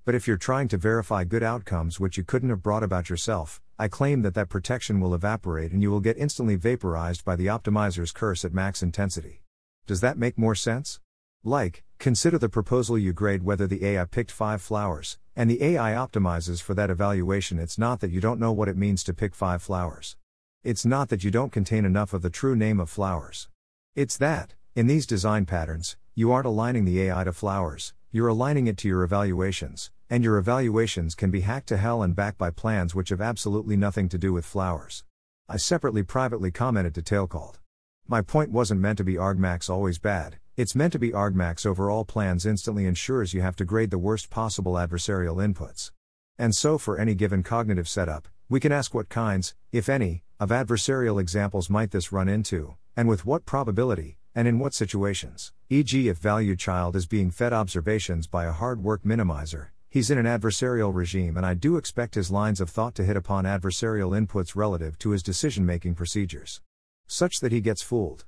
But 0.06 0.16
if 0.16 0.30
you're 0.30 0.38
trying 0.38 0.70
to 0.70 0.78
verify 0.78 1.26
good 1.26 1.44
outcomes 1.44 2.00
which 2.00 2.16
you 2.16 2.24
couldn't 2.24 2.52
have 2.52 2.64
brought 2.64 2.84
about 2.84 3.10
yourself, 3.10 3.60
I 3.78 3.90
claim 3.90 4.22
that 4.22 4.34
that 4.36 4.48
protection 4.48 5.02
will 5.02 5.14
evaporate 5.14 5.74
and 5.74 5.82
you 5.82 5.92
will 5.92 6.00
get 6.00 6.18
instantly 6.18 6.56
vaporized 6.56 7.26
by 7.26 7.36
the 7.36 7.48
optimizer's 7.48 8.14
curse 8.14 8.46
at 8.46 8.54
max 8.54 8.82
intensity. 8.82 9.44
Does 9.88 10.00
that 10.00 10.18
make 10.18 10.38
more 10.38 10.56
sense? 10.56 11.02
Like, 11.44 11.84
consider 12.00 12.38
the 12.38 12.48
proposal 12.48 12.98
you 12.98 13.12
grade 13.12 13.44
whether 13.44 13.68
the 13.68 13.84
AI 13.84 14.06
picked 14.06 14.32
5 14.32 14.62
flowers, 14.62 15.18
and 15.36 15.50
the 15.50 15.62
AI 15.62 15.92
optimizes 15.92 16.62
for 16.62 16.74
that 16.76 16.90
evaluation. 16.90 17.60
It's 17.60 17.78
not 17.78 18.00
that 18.00 18.12
you 18.12 18.22
don't 18.22 18.40
know 18.40 18.54
what 18.54 18.70
it 18.70 18.78
means 18.78 19.04
to 19.04 19.14
pick 19.14 19.36
5 19.36 19.62
flowers. 19.62 20.16
It's 20.64 20.86
not 20.86 21.10
that 21.10 21.24
you 21.24 21.32
don't 21.32 21.52
contain 21.52 21.86
enough 21.86 22.14
of 22.14 22.22
the 22.22 22.30
true 22.30 22.56
name 22.56 22.80
of 22.80 22.90
flowers. 22.90 23.48
It's 23.96 24.18
that, 24.18 24.56
in 24.76 24.88
these 24.88 25.06
design 25.06 25.46
patterns, 25.46 25.98
you 26.16 26.32
aren't 26.32 26.48
aligning 26.48 26.84
the 26.84 27.02
AI 27.04 27.24
to 27.24 27.32
flowers, 27.32 27.94
you're 28.12 28.28
aligning 28.28 28.68
it 28.68 28.76
to 28.78 28.88
your 28.88 29.04
evaluations, 29.04 29.92
and 30.10 30.24
your 30.24 30.38
evaluations 30.38 31.16
can 31.16 31.30
be 31.30 31.42
hacked 31.42 31.68
to 31.68 31.78
hell 31.78 32.02
and 32.02 32.16
back 32.16 32.38
by 32.38 32.50
plans 32.50 32.96
which 32.96 33.10
have 33.10 33.22
absolutely 33.22 33.78
nothing 33.78 34.10
to 34.10 34.18
do 34.18 34.34
with 34.34 34.46
flowers. 34.46 35.04
I 35.48 35.58
separately 35.58 36.04
privately 36.04 36.52
commented 36.52 36.96
to 36.96 37.02
Tailcalled. 37.02 37.60
My 38.08 38.22
point 38.22 38.52
wasn't 38.52 38.82
meant 38.82 38.98
to 38.98 39.04
be 39.04 39.14
argmax 39.14 39.70
always 39.70 40.00
bad, 40.00 40.40
it's 40.56 40.76
meant 40.76 40.92
to 40.94 41.00
be 41.00 41.12
argmax 41.12 41.66
over 41.66 41.90
all 41.90 42.04
plans 42.04 42.46
instantly 42.46 42.86
ensures 42.86 43.34
you 43.34 43.42
have 43.42 43.56
to 43.58 43.66
grade 43.66 43.92
the 43.92 43.98
worst 43.98 44.30
possible 44.30 44.74
adversarial 44.74 45.38
inputs. 45.38 45.92
And 46.38 46.56
so 46.56 46.78
for 46.78 46.98
any 46.98 47.14
given 47.14 47.44
cognitive 47.44 47.88
setup, 47.88 48.28
we 48.50 48.60
can 48.60 48.72
ask 48.72 48.94
what 48.94 49.10
kinds, 49.10 49.54
if 49.72 49.88
any, 49.88 50.24
of 50.40 50.50
adversarial 50.50 51.20
examples 51.20 51.70
might 51.70 51.92
this 51.92 52.12
run 52.12 52.28
into, 52.28 52.76
and 52.96 53.08
with 53.08 53.26
what 53.26 53.46
probability, 53.46 54.18
and 54.36 54.48
in 54.48 54.60
what 54.60 54.74
situations. 54.74 55.52
E.g., 55.70 56.08
if 56.08 56.18
value 56.18 56.56
child 56.56 56.96
is 56.96 57.06
being 57.06 57.32
fed 57.32 57.54
observations 57.54 58.28
by 58.28 58.46
a 58.46 58.52
hard 58.52 58.84
work 58.84 59.04
minimizer, 59.04 59.68
He's 59.90 60.12
in 60.12 60.18
an 60.18 60.26
adversarial 60.26 60.94
regime, 60.94 61.38
and 61.38 61.46
I 61.46 61.54
do 61.54 61.78
expect 61.78 62.16
his 62.16 62.30
lines 62.30 62.60
of 62.60 62.70
thought 62.70 62.94
to 62.96 63.06
hit 63.06 63.16
upon 63.16 63.46
adversarial 63.46 64.12
inputs 64.16 64.56
relative 64.56 65.00
to 65.00 65.12
his 65.12 65.24
decision 65.24 65.66
making 65.66 65.96
procedures. 65.96 66.62
Such 67.08 67.40
that 67.40 67.54
he 67.54 67.62
gets 67.62 67.82
fooled. 67.82 68.26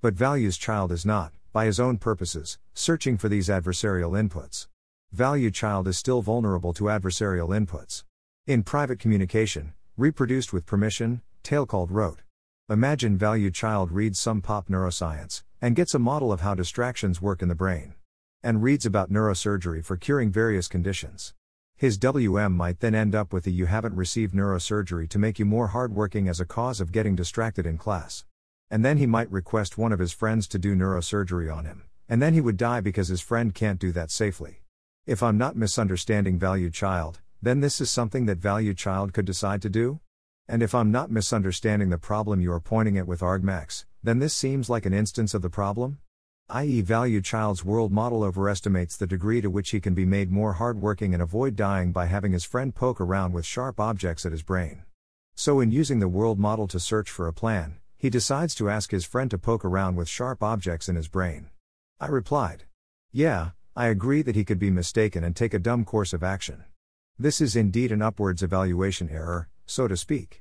But 0.00 0.14
Value's 0.14 0.56
child 0.56 0.92
is 0.92 1.04
not, 1.04 1.32
by 1.52 1.66
his 1.66 1.80
own 1.80 1.98
purposes, 1.98 2.58
searching 2.74 3.18
for 3.18 3.28
these 3.28 3.48
adversarial 3.48 4.12
inputs. 4.12 4.68
Value 5.12 5.50
child 5.50 5.88
is 5.88 5.98
still 5.98 6.22
vulnerable 6.22 6.72
to 6.72 6.84
adversarial 6.84 7.48
inputs. 7.48 8.04
In 8.46 8.62
private 8.62 9.00
communication, 9.00 9.74
reproduced 9.96 10.52
with 10.52 10.64
permission, 10.64 11.22
Tailcalled 11.42 11.90
wrote. 11.90 12.22
Imagine 12.68 13.18
value 13.18 13.50
child 13.50 13.90
reads 13.90 14.18
some 14.18 14.40
pop 14.40 14.68
neuroscience, 14.68 15.42
and 15.60 15.76
gets 15.76 15.94
a 15.94 15.98
model 15.98 16.32
of 16.32 16.40
how 16.40 16.54
distractions 16.54 17.20
work 17.20 17.42
in 17.42 17.48
the 17.48 17.54
brain 17.54 17.94
and 18.42 18.62
reads 18.62 18.86
about 18.86 19.12
neurosurgery 19.12 19.84
for 19.84 19.96
curing 19.96 20.30
various 20.32 20.66
conditions. 20.66 21.34
His 21.76 21.98
WM 21.98 22.56
might 22.56 22.80
then 22.80 22.94
end 22.94 23.14
up 23.14 23.32
with 23.32 23.44
the 23.44 23.52
you 23.52 23.66
haven't 23.66 23.94
received 23.94 24.34
neurosurgery 24.34 25.08
to 25.10 25.18
make 25.18 25.38
you 25.38 25.44
more 25.44 25.68
hardworking 25.68 26.28
as 26.28 26.40
a 26.40 26.46
cause 26.46 26.80
of 26.80 26.92
getting 26.92 27.14
distracted 27.14 27.66
in 27.66 27.78
class. 27.78 28.24
And 28.70 28.84
then 28.84 28.98
he 28.98 29.06
might 29.06 29.30
request 29.30 29.78
one 29.78 29.92
of 29.92 29.98
his 29.98 30.12
friends 30.12 30.46
to 30.48 30.58
do 30.58 30.74
neurosurgery 30.74 31.54
on 31.54 31.64
him, 31.64 31.84
and 32.08 32.22
then 32.22 32.34
he 32.34 32.40
would 32.40 32.56
die 32.56 32.80
because 32.80 33.08
his 33.08 33.20
friend 33.20 33.54
can't 33.54 33.80
do 33.80 33.92
that 33.92 34.10
safely. 34.10 34.62
If 35.06 35.22
I'm 35.22 35.38
not 35.38 35.56
misunderstanding 35.56 36.38
Value 36.38 36.70
Child, 36.70 37.20
then 37.42 37.60
this 37.60 37.80
is 37.80 37.90
something 37.90 38.26
that 38.26 38.38
Value 38.38 38.74
Child 38.74 39.12
could 39.12 39.24
decide 39.24 39.62
to 39.62 39.70
do? 39.70 40.00
And 40.50 40.64
if 40.64 40.74
I'm 40.74 40.90
not 40.90 41.12
misunderstanding 41.12 41.90
the 41.90 41.96
problem 41.96 42.40
you 42.40 42.50
are 42.52 42.58
pointing 42.58 42.98
at 42.98 43.06
with 43.06 43.20
argmax, 43.20 43.84
then 44.02 44.18
this 44.18 44.34
seems 44.34 44.68
like 44.68 44.84
an 44.84 44.92
instance 44.92 45.32
of 45.32 45.42
the 45.42 45.48
problem? 45.48 45.98
i.e., 46.48 46.80
value 46.80 47.20
child's 47.20 47.64
world 47.64 47.92
model 47.92 48.24
overestimates 48.24 48.96
the 48.96 49.06
degree 49.06 49.40
to 49.40 49.48
which 49.48 49.70
he 49.70 49.80
can 49.80 49.94
be 49.94 50.04
made 50.04 50.32
more 50.32 50.54
hardworking 50.54 51.14
and 51.14 51.22
avoid 51.22 51.54
dying 51.54 51.92
by 51.92 52.06
having 52.06 52.32
his 52.32 52.42
friend 52.42 52.74
poke 52.74 53.00
around 53.00 53.32
with 53.32 53.46
sharp 53.46 53.78
objects 53.78 54.26
at 54.26 54.32
his 54.32 54.42
brain. 54.42 54.82
So, 55.36 55.60
in 55.60 55.70
using 55.70 56.00
the 56.00 56.08
world 56.08 56.40
model 56.40 56.66
to 56.66 56.80
search 56.80 57.08
for 57.08 57.28
a 57.28 57.32
plan, 57.32 57.76
he 57.96 58.10
decides 58.10 58.56
to 58.56 58.68
ask 58.68 58.90
his 58.90 59.04
friend 59.04 59.30
to 59.30 59.38
poke 59.38 59.64
around 59.64 59.94
with 59.94 60.08
sharp 60.08 60.42
objects 60.42 60.88
in 60.88 60.96
his 60.96 61.06
brain. 61.06 61.50
I 62.00 62.08
replied, 62.08 62.64
Yeah, 63.12 63.50
I 63.76 63.86
agree 63.86 64.22
that 64.22 64.34
he 64.34 64.44
could 64.44 64.58
be 64.58 64.70
mistaken 64.70 65.22
and 65.22 65.36
take 65.36 65.54
a 65.54 65.60
dumb 65.60 65.84
course 65.84 66.12
of 66.12 66.24
action. 66.24 66.64
This 67.16 67.40
is 67.40 67.54
indeed 67.54 67.92
an 67.92 68.02
upwards 68.02 68.42
evaluation 68.42 69.08
error, 69.08 69.48
so 69.64 69.86
to 69.86 69.96
speak. 69.96 70.39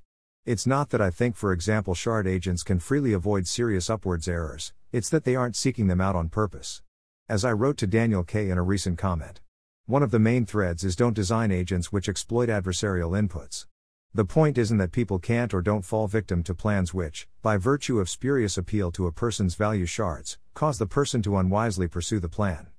It's 0.49 0.65
not 0.65 0.89
that 0.89 0.99
I 0.99 1.11
think, 1.11 1.35
for 1.35 1.53
example, 1.53 1.93
shard 1.93 2.25
agents 2.25 2.63
can 2.63 2.79
freely 2.79 3.13
avoid 3.13 3.45
serious 3.45 3.87
upwards 3.87 4.27
errors, 4.27 4.73
it's 4.91 5.07
that 5.09 5.23
they 5.23 5.35
aren't 5.35 5.55
seeking 5.55 5.85
them 5.85 6.01
out 6.01 6.15
on 6.15 6.27
purpose. 6.27 6.81
As 7.29 7.45
I 7.45 7.51
wrote 7.51 7.77
to 7.77 7.85
Daniel 7.85 8.23
K. 8.23 8.49
in 8.49 8.57
a 8.57 8.63
recent 8.63 8.97
comment. 8.97 9.41
One 9.85 10.01
of 10.01 10.09
the 10.09 10.17
main 10.17 10.47
threads 10.47 10.83
is 10.83 10.95
don't 10.95 11.13
design 11.13 11.51
agents 11.51 11.91
which 11.91 12.09
exploit 12.09 12.49
adversarial 12.49 13.11
inputs. 13.11 13.67
The 14.15 14.25
point 14.25 14.57
isn't 14.57 14.79
that 14.79 14.91
people 14.91 15.19
can't 15.19 15.53
or 15.53 15.61
don't 15.61 15.85
fall 15.85 16.07
victim 16.07 16.41
to 16.41 16.55
plans 16.55 16.95
which, 16.95 17.27
by 17.43 17.57
virtue 17.57 17.99
of 17.99 18.09
spurious 18.09 18.57
appeal 18.57 18.91
to 18.93 19.05
a 19.05 19.11
person's 19.11 19.53
value 19.53 19.85
shards, 19.85 20.39
cause 20.55 20.79
the 20.79 20.87
person 20.87 21.21
to 21.21 21.37
unwisely 21.37 21.87
pursue 21.87 22.19
the 22.19 22.27
plan. 22.27 22.69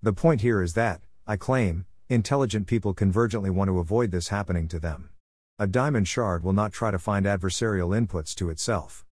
The 0.00 0.14
point 0.14 0.40
here 0.40 0.62
is 0.62 0.72
that, 0.72 1.02
I 1.26 1.36
claim, 1.36 1.84
intelligent 2.08 2.66
people 2.66 2.94
convergently 2.94 3.50
want 3.50 3.68
to 3.68 3.80
avoid 3.80 4.12
this 4.12 4.28
happening 4.28 4.66
to 4.68 4.78
them. 4.78 5.10
A 5.60 5.66
diamond 5.66 6.06
shard 6.06 6.44
will 6.44 6.52
not 6.52 6.72
try 6.72 6.92
to 6.92 7.00
find 7.00 7.26
adversarial 7.26 7.90
inputs 7.90 8.32
to 8.36 8.48
itself. 8.48 9.04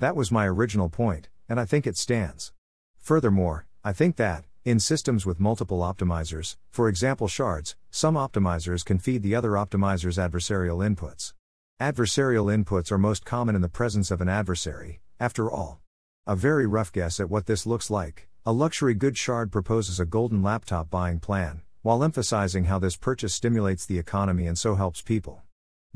That 0.00 0.14
was 0.14 0.30
my 0.30 0.46
original 0.46 0.90
point, 0.90 1.30
and 1.48 1.58
I 1.58 1.64
think 1.64 1.86
it 1.86 1.96
stands. 1.96 2.52
Furthermore, 2.98 3.64
I 3.82 3.94
think 3.94 4.16
that, 4.16 4.44
in 4.66 4.80
systems 4.80 5.24
with 5.24 5.40
multiple 5.40 5.78
optimizers, 5.78 6.56
for 6.68 6.90
example 6.90 7.26
shards, 7.26 7.74
some 7.90 8.16
optimizers 8.16 8.84
can 8.84 8.98
feed 8.98 9.22
the 9.22 9.34
other 9.34 9.52
optimizer's 9.52 10.18
adversarial 10.18 10.86
inputs. 10.86 11.32
Adversarial 11.80 12.54
inputs 12.54 12.92
are 12.92 12.98
most 12.98 13.24
common 13.24 13.54
in 13.54 13.62
the 13.62 13.70
presence 13.70 14.10
of 14.10 14.20
an 14.20 14.28
adversary, 14.28 15.00
after 15.18 15.50
all. 15.50 15.80
A 16.26 16.36
very 16.36 16.66
rough 16.66 16.92
guess 16.92 17.18
at 17.18 17.30
what 17.30 17.46
this 17.46 17.64
looks 17.64 17.88
like 17.88 18.28
a 18.44 18.52
luxury 18.52 18.92
good 18.92 19.16
shard 19.16 19.50
proposes 19.50 19.98
a 19.98 20.04
golden 20.04 20.42
laptop 20.42 20.90
buying 20.90 21.18
plan, 21.18 21.62
while 21.80 22.04
emphasizing 22.04 22.64
how 22.64 22.78
this 22.78 22.94
purchase 22.94 23.32
stimulates 23.32 23.86
the 23.86 23.98
economy 23.98 24.46
and 24.46 24.58
so 24.58 24.74
helps 24.74 25.00
people. 25.00 25.43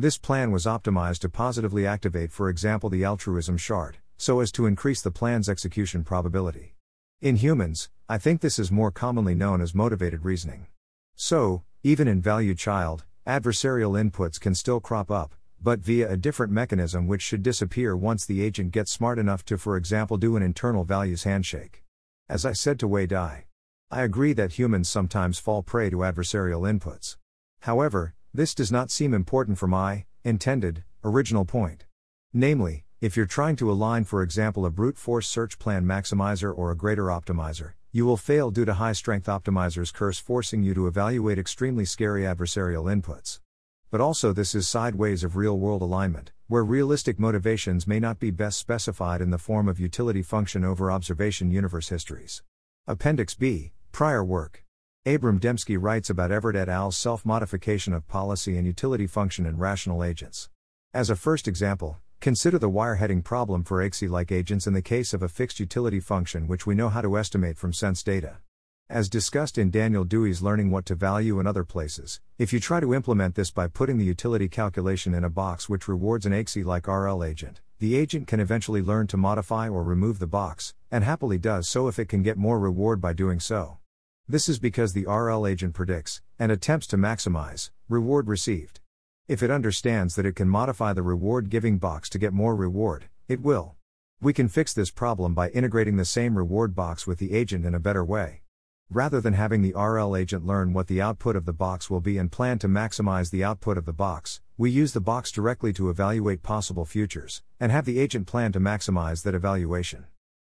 This 0.00 0.16
plan 0.16 0.52
was 0.52 0.64
optimized 0.64 1.18
to 1.20 1.28
positively 1.28 1.84
activate, 1.84 2.30
for 2.30 2.48
example, 2.48 2.88
the 2.88 3.02
altruism 3.02 3.56
shard, 3.56 3.96
so 4.16 4.38
as 4.38 4.52
to 4.52 4.66
increase 4.66 5.02
the 5.02 5.10
plan's 5.10 5.48
execution 5.48 6.04
probability. 6.04 6.76
In 7.20 7.34
humans, 7.34 7.90
I 8.08 8.16
think 8.16 8.40
this 8.40 8.60
is 8.60 8.70
more 8.70 8.92
commonly 8.92 9.34
known 9.34 9.60
as 9.60 9.74
motivated 9.74 10.24
reasoning. 10.24 10.68
So, 11.16 11.64
even 11.82 12.06
in 12.06 12.22
value 12.22 12.54
child, 12.54 13.02
adversarial 13.26 14.00
inputs 14.00 14.38
can 14.38 14.54
still 14.54 14.78
crop 14.78 15.10
up, 15.10 15.34
but 15.60 15.80
via 15.80 16.08
a 16.08 16.16
different 16.16 16.52
mechanism 16.52 17.08
which 17.08 17.22
should 17.22 17.42
disappear 17.42 17.96
once 17.96 18.24
the 18.24 18.40
agent 18.40 18.70
gets 18.70 18.92
smart 18.92 19.18
enough 19.18 19.44
to, 19.46 19.58
for 19.58 19.76
example, 19.76 20.16
do 20.16 20.36
an 20.36 20.44
internal 20.44 20.84
values 20.84 21.24
handshake. 21.24 21.82
As 22.28 22.46
I 22.46 22.52
said 22.52 22.78
to 22.78 22.86
Wei 22.86 23.06
Dai, 23.06 23.46
I 23.90 24.02
agree 24.02 24.32
that 24.34 24.52
humans 24.52 24.88
sometimes 24.88 25.40
fall 25.40 25.64
prey 25.64 25.90
to 25.90 25.96
adversarial 25.96 26.72
inputs. 26.72 27.16
However, 27.62 28.14
this 28.38 28.54
does 28.54 28.70
not 28.70 28.88
seem 28.88 29.14
important 29.14 29.58
for 29.58 29.66
my 29.66 30.04
intended 30.22 30.84
original 31.02 31.44
point. 31.44 31.86
Namely, 32.32 32.84
if 33.00 33.16
you're 33.16 33.26
trying 33.26 33.56
to 33.56 33.68
align, 33.68 34.04
for 34.04 34.22
example, 34.22 34.64
a 34.64 34.70
brute 34.70 34.96
force 34.96 35.26
search 35.26 35.58
plan 35.58 35.84
maximizer 35.84 36.56
or 36.56 36.70
a 36.70 36.76
grader 36.76 37.06
optimizer, 37.06 37.72
you 37.90 38.06
will 38.06 38.16
fail 38.16 38.52
due 38.52 38.64
to 38.64 38.74
high 38.74 38.92
strength 38.92 39.26
optimizers 39.26 39.92
curse 39.92 40.20
forcing 40.20 40.62
you 40.62 40.72
to 40.72 40.86
evaluate 40.86 41.36
extremely 41.36 41.84
scary 41.84 42.22
adversarial 42.22 42.84
inputs. 42.84 43.40
But 43.90 44.00
also, 44.00 44.32
this 44.32 44.54
is 44.54 44.68
sideways 44.68 45.24
of 45.24 45.34
real 45.34 45.58
world 45.58 45.82
alignment, 45.82 46.30
where 46.46 46.62
realistic 46.62 47.18
motivations 47.18 47.88
may 47.88 47.98
not 47.98 48.20
be 48.20 48.30
best 48.30 48.60
specified 48.60 49.20
in 49.20 49.30
the 49.30 49.38
form 49.38 49.66
of 49.66 49.80
utility 49.80 50.22
function 50.22 50.64
over 50.64 50.92
observation 50.92 51.50
universe 51.50 51.88
histories. 51.88 52.44
Appendix 52.86 53.34
B, 53.34 53.72
prior 53.90 54.24
work. 54.24 54.62
Abram 55.06 55.40
Demski 55.40 55.76
writes 55.80 56.10
about 56.10 56.30
Everitt 56.30 56.56
et 56.56 56.68
al.'s 56.68 56.96
self 56.96 57.24
modification 57.24 57.92
of 57.92 58.06
policy 58.08 58.56
and 58.58 58.66
utility 58.66 59.06
function 59.06 59.46
in 59.46 59.56
rational 59.56 60.04
agents. 60.04 60.50
As 60.92 61.10
a 61.10 61.16
first 61.16 61.48
example, 61.48 61.98
Consider 62.20 62.58
the 62.58 62.68
wireheading 62.68 63.22
problem 63.22 63.62
for 63.62 63.78
AIXI 63.78 64.10
like 64.10 64.32
agents 64.32 64.66
in 64.66 64.72
the 64.72 64.82
case 64.82 65.14
of 65.14 65.22
a 65.22 65.28
fixed 65.28 65.60
utility 65.60 66.00
function 66.00 66.48
which 66.48 66.66
we 66.66 66.74
know 66.74 66.88
how 66.88 67.00
to 67.00 67.16
estimate 67.16 67.56
from 67.56 67.72
sense 67.72 68.02
data. 68.02 68.38
As 68.90 69.08
discussed 69.08 69.56
in 69.56 69.70
Daniel 69.70 70.02
Dewey's 70.02 70.42
Learning 70.42 70.68
What 70.72 70.84
to 70.86 70.96
Value 70.96 71.38
and 71.38 71.46
other 71.46 71.62
places, 71.62 72.20
if 72.36 72.52
you 72.52 72.58
try 72.58 72.80
to 72.80 72.92
implement 72.92 73.36
this 73.36 73.52
by 73.52 73.68
putting 73.68 73.98
the 73.98 74.04
utility 74.04 74.48
calculation 74.48 75.14
in 75.14 75.22
a 75.22 75.30
box 75.30 75.68
which 75.68 75.86
rewards 75.86 76.26
an 76.26 76.32
AIXI 76.32 76.64
like 76.64 76.88
RL 76.88 77.22
agent, 77.22 77.60
the 77.78 77.94
agent 77.94 78.26
can 78.26 78.40
eventually 78.40 78.82
learn 78.82 79.06
to 79.06 79.16
modify 79.16 79.68
or 79.68 79.84
remove 79.84 80.18
the 80.18 80.26
box, 80.26 80.74
and 80.90 81.04
happily 81.04 81.38
does 81.38 81.68
so 81.68 81.86
if 81.86 82.00
it 82.00 82.08
can 82.08 82.24
get 82.24 82.36
more 82.36 82.58
reward 82.58 83.00
by 83.00 83.12
doing 83.12 83.38
so. 83.38 83.78
This 84.30 84.46
is 84.46 84.58
because 84.58 84.92
the 84.92 85.06
RL 85.06 85.46
agent 85.46 85.72
predicts, 85.72 86.20
and 86.38 86.52
attempts 86.52 86.86
to 86.88 86.98
maximize, 86.98 87.70
reward 87.88 88.28
received. 88.28 88.80
If 89.26 89.42
it 89.42 89.50
understands 89.50 90.16
that 90.16 90.26
it 90.26 90.36
can 90.36 90.50
modify 90.50 90.92
the 90.92 91.02
reward 91.02 91.48
giving 91.48 91.78
box 91.78 92.10
to 92.10 92.18
get 92.18 92.34
more 92.34 92.54
reward, 92.54 93.06
it 93.26 93.40
will. 93.40 93.76
We 94.20 94.34
can 94.34 94.48
fix 94.48 94.74
this 94.74 94.90
problem 94.90 95.32
by 95.32 95.48
integrating 95.48 95.96
the 95.96 96.04
same 96.04 96.36
reward 96.36 96.74
box 96.74 97.06
with 97.06 97.18
the 97.18 97.32
agent 97.32 97.64
in 97.64 97.74
a 97.74 97.80
better 97.80 98.04
way. 98.04 98.42
Rather 98.90 99.18
than 99.22 99.32
having 99.32 99.62
the 99.62 99.72
RL 99.72 100.14
agent 100.14 100.44
learn 100.44 100.74
what 100.74 100.88
the 100.88 101.00
output 101.00 101.34
of 101.34 101.46
the 101.46 101.54
box 101.54 101.88
will 101.88 102.02
be 102.02 102.18
and 102.18 102.30
plan 102.30 102.58
to 102.58 102.68
maximize 102.68 103.30
the 103.30 103.42
output 103.42 103.78
of 103.78 103.86
the 103.86 103.94
box, 103.94 104.42
we 104.58 104.70
use 104.70 104.92
the 104.92 105.00
box 105.00 105.32
directly 105.32 105.72
to 105.72 105.88
evaluate 105.88 106.42
possible 106.42 106.84
futures, 106.84 107.42
and 107.58 107.72
have 107.72 107.86
the 107.86 107.98
agent 107.98 108.26
plan 108.26 108.52
to 108.52 108.60
maximize 108.60 109.22
that 109.22 109.34
evaluation. 109.34 110.04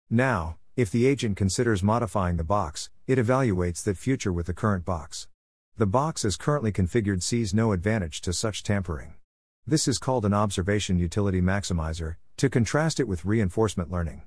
Now, 0.09 0.57
if 0.75 0.91
the 0.91 1.05
agent 1.05 1.35
considers 1.35 1.83
modifying 1.83 2.37
the 2.37 2.43
box, 2.43 2.89
it 3.09 3.17
evaluates 3.17 3.83
that 3.83 3.97
future 3.97 4.31
with 4.31 4.45
the 4.45 4.53
current 4.53 4.85
box. 4.85 5.27
The 5.77 5.87
box 5.87 6.23
as 6.23 6.37
currently 6.37 6.71
configured 6.71 7.23
sees 7.23 7.55
no 7.55 7.71
advantage 7.71 8.21
to 8.21 8.33
such 8.33 8.61
tampering. 8.61 9.15
This 9.65 9.87
is 9.87 9.97
called 9.97 10.25
an 10.25 10.33
observation 10.35 10.99
utility 10.99 11.41
maximizer, 11.41 12.17
to 12.37 12.51
contrast 12.51 12.99
it 12.99 13.07
with 13.07 13.25
reinforcement 13.25 13.89
learning. 13.89 14.21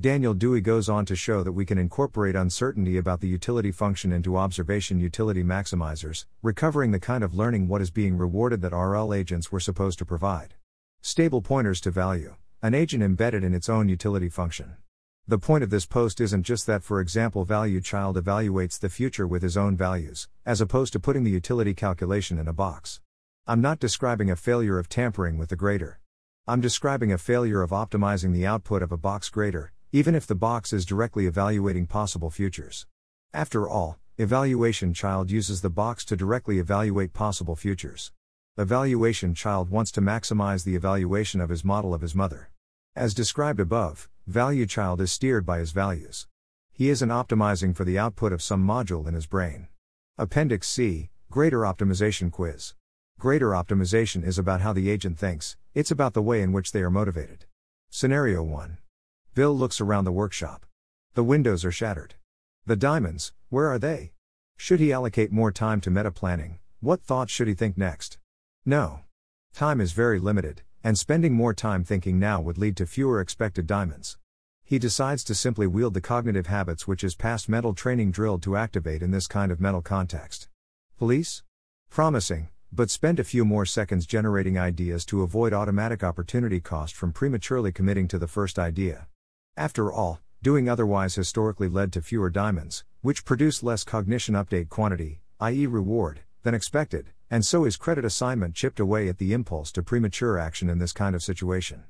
Daniel 0.00 0.32
Dewey 0.32 0.62
goes 0.62 0.88
on 0.88 1.04
to 1.04 1.14
show 1.14 1.42
that 1.42 1.52
we 1.52 1.66
can 1.66 1.76
incorporate 1.76 2.34
uncertainty 2.34 2.96
about 2.96 3.20
the 3.20 3.28
utility 3.28 3.70
function 3.70 4.12
into 4.12 4.38
observation 4.38 4.98
utility 4.98 5.44
maximizers, 5.44 6.24
recovering 6.40 6.90
the 6.90 6.98
kind 6.98 7.22
of 7.22 7.34
learning 7.34 7.68
what 7.68 7.82
is 7.82 7.90
being 7.90 8.16
rewarded 8.16 8.62
that 8.62 8.72
RL 8.72 9.12
agents 9.12 9.52
were 9.52 9.60
supposed 9.60 9.98
to 9.98 10.06
provide. 10.06 10.54
Stable 11.02 11.42
pointers 11.42 11.82
to 11.82 11.90
value, 11.90 12.36
an 12.62 12.72
agent 12.72 13.02
embedded 13.02 13.44
in 13.44 13.52
its 13.52 13.68
own 13.68 13.90
utility 13.90 14.30
function. 14.30 14.76
The 15.28 15.38
point 15.38 15.62
of 15.62 15.70
this 15.70 15.86
post 15.86 16.20
isn't 16.20 16.42
just 16.42 16.66
that, 16.66 16.82
for 16.82 17.00
example, 17.00 17.44
value 17.44 17.80
child 17.80 18.16
evaluates 18.16 18.80
the 18.80 18.88
future 18.88 19.24
with 19.24 19.42
his 19.42 19.56
own 19.56 19.76
values, 19.76 20.28
as 20.44 20.60
opposed 20.60 20.92
to 20.94 21.00
putting 21.00 21.22
the 21.22 21.30
utility 21.30 21.74
calculation 21.74 22.38
in 22.38 22.48
a 22.48 22.52
box. 22.52 23.00
I'm 23.46 23.60
not 23.60 23.78
describing 23.78 24.30
a 24.30 24.36
failure 24.36 24.80
of 24.80 24.88
tampering 24.88 25.38
with 25.38 25.50
the 25.50 25.56
grader. 25.56 26.00
I'm 26.48 26.60
describing 26.60 27.12
a 27.12 27.18
failure 27.18 27.62
of 27.62 27.70
optimizing 27.70 28.32
the 28.32 28.46
output 28.46 28.82
of 28.82 28.90
a 28.90 28.96
box 28.96 29.28
grader, 29.28 29.72
even 29.92 30.16
if 30.16 30.26
the 30.26 30.34
box 30.34 30.72
is 30.72 30.84
directly 30.84 31.26
evaluating 31.26 31.86
possible 31.86 32.28
futures. 32.28 32.86
After 33.32 33.68
all, 33.68 33.98
evaluation 34.18 34.92
child 34.92 35.30
uses 35.30 35.60
the 35.60 35.70
box 35.70 36.04
to 36.06 36.16
directly 36.16 36.58
evaluate 36.58 37.12
possible 37.12 37.54
futures. 37.54 38.10
Evaluation 38.58 39.34
child 39.34 39.70
wants 39.70 39.92
to 39.92 40.00
maximize 40.00 40.64
the 40.64 40.74
evaluation 40.74 41.40
of 41.40 41.48
his 41.48 41.64
model 41.64 41.94
of 41.94 42.00
his 42.00 42.16
mother. 42.16 42.50
As 42.96 43.14
described 43.14 43.60
above, 43.60 44.08
value 44.26 44.66
child 44.66 45.00
is 45.00 45.10
steered 45.10 45.44
by 45.44 45.58
his 45.58 45.72
values. 45.72 46.26
He 46.72 46.88
isn't 46.88 47.08
optimizing 47.08 47.74
for 47.74 47.84
the 47.84 47.98
output 47.98 48.32
of 48.32 48.42
some 48.42 48.66
module 48.66 49.06
in 49.06 49.14
his 49.14 49.26
brain. 49.26 49.68
Appendix 50.16 50.68
C 50.68 51.10
Grader 51.30 51.60
Optimization 51.60 52.30
Quiz. 52.30 52.74
Grader 53.18 53.50
optimization 53.50 54.24
is 54.24 54.38
about 54.38 54.60
how 54.60 54.72
the 54.72 54.90
agent 54.90 55.18
thinks, 55.18 55.56
it's 55.74 55.90
about 55.90 56.12
the 56.12 56.22
way 56.22 56.42
in 56.42 56.52
which 56.52 56.72
they 56.72 56.82
are 56.82 56.90
motivated. 56.90 57.46
Scenario 57.90 58.42
1. 58.42 58.78
Bill 59.34 59.56
looks 59.56 59.80
around 59.80 60.04
the 60.04 60.12
workshop. 60.12 60.66
The 61.14 61.24
windows 61.24 61.64
are 61.64 61.72
shattered. 61.72 62.14
The 62.66 62.76
diamonds, 62.76 63.32
where 63.48 63.68
are 63.68 63.78
they? 63.78 64.12
Should 64.56 64.80
he 64.80 64.92
allocate 64.92 65.32
more 65.32 65.52
time 65.52 65.80
to 65.82 65.90
meta 65.90 66.10
planning? 66.10 66.58
What 66.80 67.02
thoughts 67.02 67.32
should 67.32 67.48
he 67.48 67.54
think 67.54 67.78
next? 67.78 68.18
No. 68.64 69.00
Time 69.54 69.80
is 69.80 69.92
very 69.92 70.18
limited, 70.18 70.62
and 70.84 70.98
spending 70.98 71.32
more 71.32 71.54
time 71.54 71.84
thinking 71.84 72.18
now 72.18 72.40
would 72.40 72.58
lead 72.58 72.76
to 72.76 72.86
fewer 72.86 73.20
expected 73.20 73.66
diamonds. 73.66 74.18
He 74.64 74.78
decides 74.78 75.22
to 75.24 75.34
simply 75.34 75.66
wield 75.66 75.94
the 75.94 76.00
cognitive 76.00 76.46
habits 76.46 76.88
which 76.88 77.02
his 77.02 77.14
past 77.14 77.48
mental 77.48 77.74
training 77.74 78.10
drilled 78.10 78.42
to 78.44 78.56
activate 78.56 79.02
in 79.02 79.10
this 79.10 79.26
kind 79.26 79.52
of 79.52 79.60
mental 79.60 79.82
context. 79.82 80.48
Police? 80.98 81.42
Promising, 81.90 82.48
but 82.72 82.90
spend 82.90 83.20
a 83.20 83.24
few 83.24 83.44
more 83.44 83.66
seconds 83.66 84.06
generating 84.06 84.58
ideas 84.58 85.04
to 85.04 85.22
avoid 85.22 85.52
automatic 85.52 86.02
opportunity 86.02 86.58
cost 86.58 86.94
from 86.94 87.12
prematurely 87.12 87.70
committing 87.70 88.08
to 88.08 88.18
the 88.18 88.26
first 88.26 88.58
idea. 88.58 89.08
After 89.56 89.92
all, 89.92 90.20
doing 90.42 90.68
otherwise 90.68 91.14
historically 91.14 91.68
led 91.68 91.92
to 91.92 92.00
fewer 92.00 92.30
diamonds, 92.30 92.84
which 93.02 93.26
produce 93.26 93.62
less 93.62 93.84
cognition 93.84 94.34
update 94.34 94.70
quantity, 94.70 95.20
i.e., 95.40 95.66
reward, 95.66 96.20
than 96.44 96.54
expected, 96.54 97.10
and 97.32 97.46
so 97.46 97.64
is 97.64 97.78
credit 97.78 98.04
assignment 98.04 98.54
chipped 98.54 98.78
away 98.78 99.08
at 99.08 99.16
the 99.16 99.32
impulse 99.32 99.72
to 99.72 99.82
premature 99.82 100.38
action 100.38 100.68
in 100.68 100.78
this 100.78 100.92
kind 100.92 101.14
of 101.14 101.22
situation. 101.22 101.82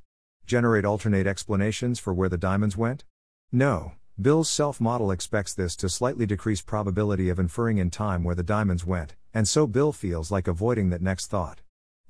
Generate 0.46 0.84
alternate 0.84 1.26
explanations 1.26 1.98
for 1.98 2.14
where 2.14 2.28
the 2.28 2.38
diamonds 2.38 2.76
went? 2.76 3.02
No, 3.50 3.94
Bill's 4.20 4.48
self 4.48 4.80
model 4.80 5.10
expects 5.10 5.52
this 5.52 5.74
to 5.74 5.88
slightly 5.88 6.26
decrease 6.26 6.62
probability 6.62 7.28
of 7.28 7.40
inferring 7.40 7.78
in 7.78 7.90
time 7.90 8.22
where 8.22 8.36
the 8.36 8.44
diamonds 8.44 8.86
went, 8.86 9.16
and 9.34 9.48
so 9.48 9.66
Bill 9.66 9.90
feels 9.90 10.30
like 10.30 10.46
avoiding 10.46 10.90
that 10.90 11.02
next 11.02 11.26
thought. 11.26 11.60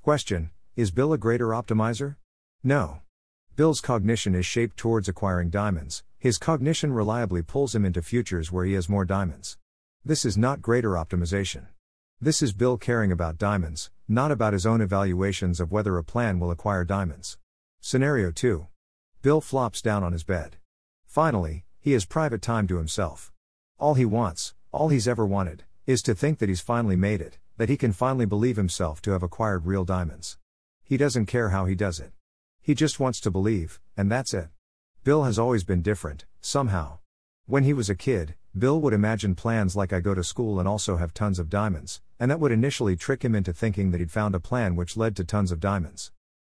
Question 0.03 0.51
Is 0.75 0.91
Bill 0.91 1.11
a 1.11 1.17
grader 1.17 1.47
optimizer? 1.47 2.17
No. 2.63 2.99
Bill's 3.55 3.81
cognition 3.81 4.35
is 4.35 4.45
shaped 4.45 4.77
towards 4.77 5.09
acquiring 5.09 5.49
diamonds, 5.49 6.03
his 6.19 6.37
cognition 6.37 6.93
reliably 6.93 7.41
pulls 7.41 7.73
him 7.73 7.83
into 7.83 8.03
futures 8.03 8.51
where 8.51 8.65
he 8.65 8.73
has 8.73 8.87
more 8.87 9.05
diamonds. 9.05 9.57
This 10.05 10.23
is 10.23 10.37
not 10.37 10.61
grader 10.61 10.91
optimization. 10.91 11.65
This 12.23 12.41
is 12.41 12.53
Bill 12.53 12.77
caring 12.77 13.11
about 13.11 13.37
diamonds, 13.37 13.91
not 14.07 14.31
about 14.31 14.53
his 14.53 14.65
own 14.65 14.79
evaluations 14.79 15.59
of 15.59 15.73
whether 15.73 15.97
a 15.97 16.05
plan 16.05 16.39
will 16.39 16.51
acquire 16.51 16.85
diamonds. 16.85 17.37
Scenario 17.81 18.31
2. 18.31 18.65
Bill 19.21 19.41
flops 19.41 19.81
down 19.81 20.05
on 20.05 20.13
his 20.13 20.23
bed. 20.23 20.55
Finally, 21.05 21.65
he 21.81 21.91
has 21.91 22.05
private 22.05 22.41
time 22.41 22.65
to 22.67 22.77
himself. 22.77 23.33
All 23.77 23.95
he 23.95 24.05
wants, 24.05 24.53
all 24.71 24.87
he's 24.87 25.05
ever 25.05 25.25
wanted, 25.25 25.65
is 25.85 26.01
to 26.03 26.15
think 26.15 26.39
that 26.39 26.47
he's 26.47 26.61
finally 26.61 26.95
made 26.95 27.19
it, 27.19 27.39
that 27.57 27.67
he 27.67 27.75
can 27.75 27.91
finally 27.91 28.25
believe 28.25 28.55
himself 28.55 29.01
to 29.01 29.11
have 29.11 29.21
acquired 29.21 29.65
real 29.65 29.83
diamonds. 29.83 30.37
He 30.81 30.95
doesn't 30.95 31.25
care 31.25 31.49
how 31.49 31.65
he 31.65 31.75
does 31.75 31.99
it. 31.99 32.13
He 32.61 32.73
just 32.73 33.01
wants 33.01 33.19
to 33.19 33.31
believe, 33.31 33.81
and 33.97 34.09
that's 34.09 34.33
it. 34.33 34.47
Bill 35.03 35.25
has 35.25 35.37
always 35.37 35.65
been 35.65 35.81
different, 35.81 36.23
somehow. 36.39 36.99
When 37.47 37.65
he 37.65 37.73
was 37.73 37.89
a 37.89 37.95
kid, 37.95 38.35
Bill 38.55 38.79
would 38.81 38.93
imagine 38.93 39.33
plans 39.33 39.75
like 39.75 39.91
I 39.91 39.99
go 39.99 40.13
to 40.13 40.23
school 40.23 40.59
and 40.59 40.67
also 40.67 40.97
have 40.97 41.11
tons 41.11 41.39
of 41.39 41.49
diamonds, 41.49 42.01
and 42.19 42.29
that 42.29 42.39
would 42.39 42.51
initially 42.51 42.95
trick 42.95 43.25
him 43.25 43.33
into 43.33 43.51
thinking 43.51 43.89
that 43.89 43.99
he'd 43.99 44.11
found 44.11 44.35
a 44.35 44.39
plan 44.39 44.75
which 44.75 44.95
led 44.95 45.15
to 45.15 45.23
tons 45.23 45.51
of 45.51 45.59
diamonds. 45.59 46.11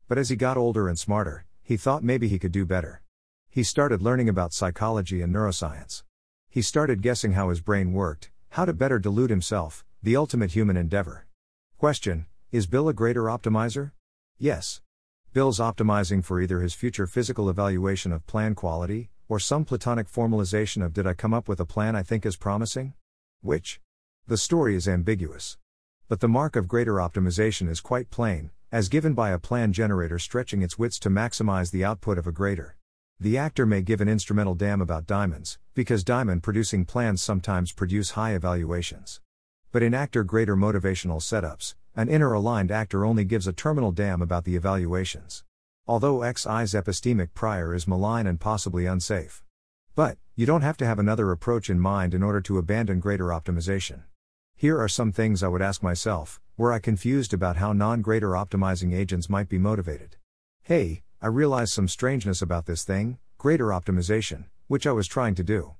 But 0.08 0.18
as 0.18 0.30
he 0.30 0.38
got 0.38 0.56
older 0.56 0.88
and 0.88 0.98
smarter, 0.98 1.46
he 1.62 1.76
thought 1.76 2.02
maybe 2.02 2.30
he 2.30 2.40
could 2.40 2.54
do 2.54 2.66
better. 2.66 3.02
He 3.50 3.64
started 3.64 4.02
learning 4.02 4.30
about 4.30 4.54
psychology 4.54 5.22
and 5.22 5.36
neuroscience. 5.36 6.04
He 6.50 6.62
started 6.62 7.02
guessing 7.02 7.34
how 7.34 7.50
his 7.50 7.60
brain 7.60 7.92
worked, 7.92 8.32
how 8.52 8.64
to 8.64 8.74
better 8.74 8.98
delude 8.98 9.30
himself, 9.30 9.84
the 10.02 10.16
ultimate 10.16 10.52
human 10.52 10.78
endeavor. 10.78 11.28
Question 11.78 12.28
Is 12.50 12.66
Bill 12.66 12.88
a 12.88 12.94
grader 12.94 13.24
optimizer? 13.24 13.92
Yes. 14.38 14.80
Bill's 15.34 15.60
optimizing 15.60 16.24
for 16.24 16.40
either 16.40 16.62
his 16.62 16.74
future 16.74 17.08
physical 17.08 17.50
evaluation 17.50 18.14
of 18.14 18.26
plan 18.26 18.56
quality, 18.56 19.10
or 19.30 19.40
some 19.40 19.64
platonic 19.64 20.12
formalization 20.12 20.84
of 20.84 20.92
did 20.92 21.06
I 21.06 21.14
come 21.14 21.34
up 21.34 21.48
with 21.48 21.60
a 21.60 21.66
plan 21.66 21.96
I 21.96 22.02
think 22.04 22.26
is 22.26 22.36
promising? 22.36 22.96
Which? 23.42 23.80
The 24.28 24.38
story 24.38 24.76
is 24.76 24.88
ambiguous. 24.88 25.58
But 26.08 26.20
the 26.20 26.28
mark 26.28 26.56
of 26.56 26.68
grader 26.68 26.96
optimization 26.96 27.70
is 27.70 27.80
quite 27.80 28.10
plain, 28.10 28.50
as 28.72 28.90
given 28.90 29.14
by 29.14 29.30
a 29.30 29.40
plan 29.40 29.72
generator 29.72 30.18
stretching 30.18 30.64
its 30.64 30.80
wits 30.80 30.98
to 31.00 31.10
maximize 31.12 31.70
the 31.70 31.86
output 31.86 32.18
of 32.18 32.26
a 32.26 32.32
grader. 32.32 32.76
The 33.20 33.38
actor 33.38 33.68
may 33.68 33.84
give 33.84 34.02
an 34.02 34.10
instrumental 34.10 34.56
damn 34.56 34.82
about 34.82 35.06
diamonds, 35.06 35.60
because 35.76 36.04
diamond 36.04 36.42
producing 36.42 36.86
plans 36.86 37.22
sometimes 37.22 37.72
produce 37.72 38.12
high 38.12 38.34
evaluations. 38.34 39.22
But 39.72 39.84
in 39.84 39.94
actor 39.94 40.24
grader 40.24 40.56
motivational 40.56 41.22
setups, 41.22 41.76
an 41.96 42.10
inner 42.10 42.34
aligned 42.34 42.72
actor 42.72 43.06
only 43.06 43.26
gives 43.26 43.46
a 43.46 43.54
terminal 43.54 43.92
damn 43.92 44.24
about 44.24 44.46
the 44.46 44.56
evaluations. 44.56 45.44
Although 45.90 46.20
XI's 46.20 46.76
epistemic 46.76 47.34
prior 47.34 47.74
is 47.74 47.88
malign 47.88 48.28
and 48.28 48.40
possibly 48.40 48.86
unsafe. 48.86 49.44
But, 49.96 50.20
you 50.36 50.46
don't 50.46 50.62
have 50.62 50.78
to 50.78 50.86
have 50.86 51.00
another 51.00 51.32
approach 51.32 51.68
in 51.68 51.80
mind 51.80 52.14
in 52.14 52.22
order 52.22 52.42
to 52.42 52.60
abandon 52.60 53.00
grader 53.00 53.30
optimization. 53.30 54.04
Here 54.56 54.80
are 54.80 54.88
some 54.88 55.12
things 55.12 55.42
I 55.42 55.48
would 55.48 55.64
ask 55.64 55.82
myself 55.82 56.40
were 56.58 56.72
I 56.72 56.78
confused 56.78 57.34
about 57.34 57.58
how 57.58 57.74
non 57.74 58.04
grader 58.04 58.34
optimizing 58.34 58.94
agents 58.94 59.32
might 59.32 59.50
be 59.50 59.58
motivated. 59.58 60.18
Hey, 60.62 61.02
I 61.24 61.26
realize 61.26 61.74
some 61.74 61.88
strangeness 61.88 62.44
about 62.44 62.68
this 62.68 62.84
thing, 62.84 63.18
grader 63.40 63.70
optimization, 63.70 64.44
which 64.68 64.86
I 64.86 64.92
was 64.92 65.08
trying 65.08 65.34
to 65.34 65.44
do. 65.44 65.74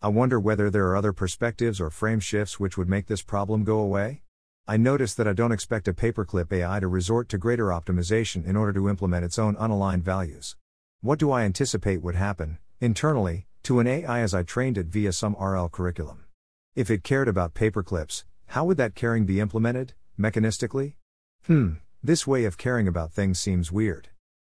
I 0.00 0.06
wonder 0.06 0.38
whether 0.38 0.70
there 0.70 0.86
are 0.86 0.96
other 0.96 1.12
perspectives 1.12 1.80
or 1.80 1.90
frame 1.90 2.20
shifts 2.20 2.60
which 2.60 2.78
would 2.78 2.88
make 2.88 3.08
this 3.08 3.22
problem 3.22 3.64
go 3.64 3.80
away? 3.80 4.22
I 4.68 4.76
notice 4.76 5.14
that 5.14 5.28
I 5.28 5.32
don't 5.32 5.52
expect 5.52 5.86
a 5.86 5.92
paperclip 5.92 6.52
AI 6.52 6.80
to 6.80 6.88
resort 6.88 7.28
to 7.28 7.38
grader 7.38 7.66
optimization 7.66 8.44
in 8.44 8.56
order 8.56 8.72
to 8.72 8.88
implement 8.88 9.24
its 9.24 9.38
own 9.38 9.54
unaligned 9.54 10.02
values. 10.02 10.56
What 11.02 11.20
do 11.20 11.30
I 11.30 11.44
anticipate 11.44 12.02
would 12.02 12.16
happen, 12.16 12.58
internally, 12.80 13.46
to 13.62 13.78
an 13.78 13.86
AI 13.86 14.18
as 14.18 14.34
I 14.34 14.42
trained 14.42 14.76
it 14.76 14.86
via 14.86 15.12
some 15.12 15.36
RL 15.40 15.68
curriculum? 15.68 16.24
If 16.74 16.90
it 16.90 17.04
cared 17.04 17.28
about 17.28 17.54
paperclips, 17.54 18.24
how 18.46 18.64
would 18.64 18.76
that 18.78 18.96
caring 18.96 19.24
be 19.24 19.38
implemented, 19.38 19.94
mechanistically? 20.18 20.94
Hmm, 21.46 21.74
this 22.02 22.26
way 22.26 22.44
of 22.44 22.58
caring 22.58 22.88
about 22.88 23.12
things 23.12 23.38
seems 23.38 23.70
weird. 23.70 24.08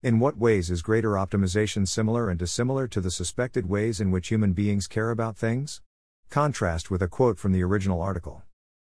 In 0.02 0.18
what 0.18 0.40
ways 0.40 0.72
is 0.72 0.82
grader 0.82 1.12
optimization 1.12 1.88
similar 1.88 2.32
and 2.32 2.40
dissimilar 2.40 2.88
to 2.88 3.00
the 3.00 3.12
suspected 3.12 3.70
ways 3.70 4.02
in 4.02 4.10
which 4.10 4.30
human 4.30 4.54
beings 4.54 4.88
care 4.88 5.12
about 5.12 5.38
things? 5.38 5.84
Contrast 6.32 6.90
with 6.90 7.04
a 7.04 7.08
quote 7.08 7.38
from 7.38 7.52
the 7.52 7.62
original 7.62 8.02
article. 8.02 8.42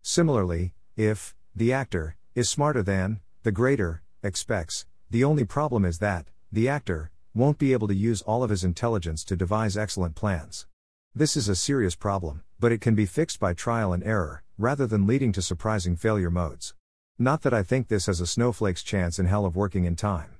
Similarly, 0.01 0.71
if, 0.99 1.33
the 1.55 1.71
actor, 1.71 2.17
is 2.35 2.49
smarter 2.49 2.83
than, 2.83 3.21
the 3.43 3.53
grader, 3.53 4.01
expects, 4.21 4.85
the 5.09 5.23
only 5.23 5.45
problem 5.45 5.85
is 5.85 5.99
that, 5.99 6.27
the 6.51 6.67
actor, 6.67 7.09
won't 7.33 7.57
be 7.57 7.71
able 7.71 7.88
to 7.88 7.95
use 7.95 8.21
all 8.23 8.43
of 8.43 8.49
his 8.49 8.65
intelligence 8.65 9.23
to 9.23 9.38
devise 9.38 9.77
excellent 9.77 10.13
plans. 10.13 10.67
This 11.15 11.38
is 11.38 11.47
a 11.47 11.55
serious 11.55 11.95
problem, 11.95 12.43
but 12.59 12.73
it 12.73 12.81
can 12.81 12.95
be 12.95 13.05
fixed 13.05 13.39
by 13.39 13.53
trial 13.53 13.93
and 13.93 14.03
error, 14.03 14.43
rather 14.57 14.85
than 14.85 15.07
leading 15.07 15.31
to 15.31 15.41
surprising 15.41 15.95
failure 15.95 16.29
modes. 16.29 16.73
Not 17.17 17.43
that 17.43 17.53
I 17.53 17.63
think 17.63 17.88
this 17.88 18.07
has 18.07 18.19
a 18.19 18.27
snowflake's 18.27 18.83
chance 18.83 19.19
in 19.19 19.25
hell 19.25 19.45
of 19.45 19.55
working 19.55 19.85
in 19.85 19.95
time. 19.95 20.35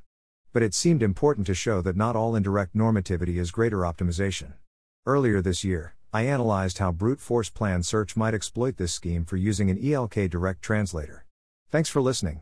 But 0.52 0.62
it 0.62 0.74
seemed 0.74 1.02
important 1.02 1.48
to 1.48 1.54
show 1.54 1.82
that 1.84 1.96
not 1.96 2.18
all 2.18 2.36
indirect 2.36 2.76
normativity 2.76 3.38
is 3.38 3.52
grader 3.52 3.80
optimization. 3.80 4.56
Earlier 5.06 5.42
this 5.42 5.64
year, 5.64 5.96
I 6.12 6.24
analyzed 6.24 6.80
how 6.80 6.92
brute 6.92 7.20
force 7.20 7.52
plan 7.52 7.84
search 7.84 8.16
might 8.16 8.34
exploit 8.34 8.78
this 8.78 8.92
scheme 8.92 9.26
for 9.26 9.38
using 9.38 9.70
an 9.70 9.78
ELK 9.78 10.28
direct 10.28 10.64
translator. 10.64 11.26
Thanks 11.70 11.88
for 11.88 12.02
listening. 12.02 12.42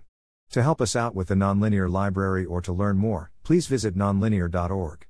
To 0.51 0.63
help 0.63 0.79
us 0.79 0.95
out 0.95 1.13
with 1.13 1.27
the 1.27 1.35
Nonlinear 1.35 1.89
Library 1.89 2.45
or 2.45 2.61
to 2.61 2.71
learn 2.71 2.97
more, 2.97 3.31
please 3.43 3.67
visit 3.67 3.93
nonlinear.org. 3.93 5.05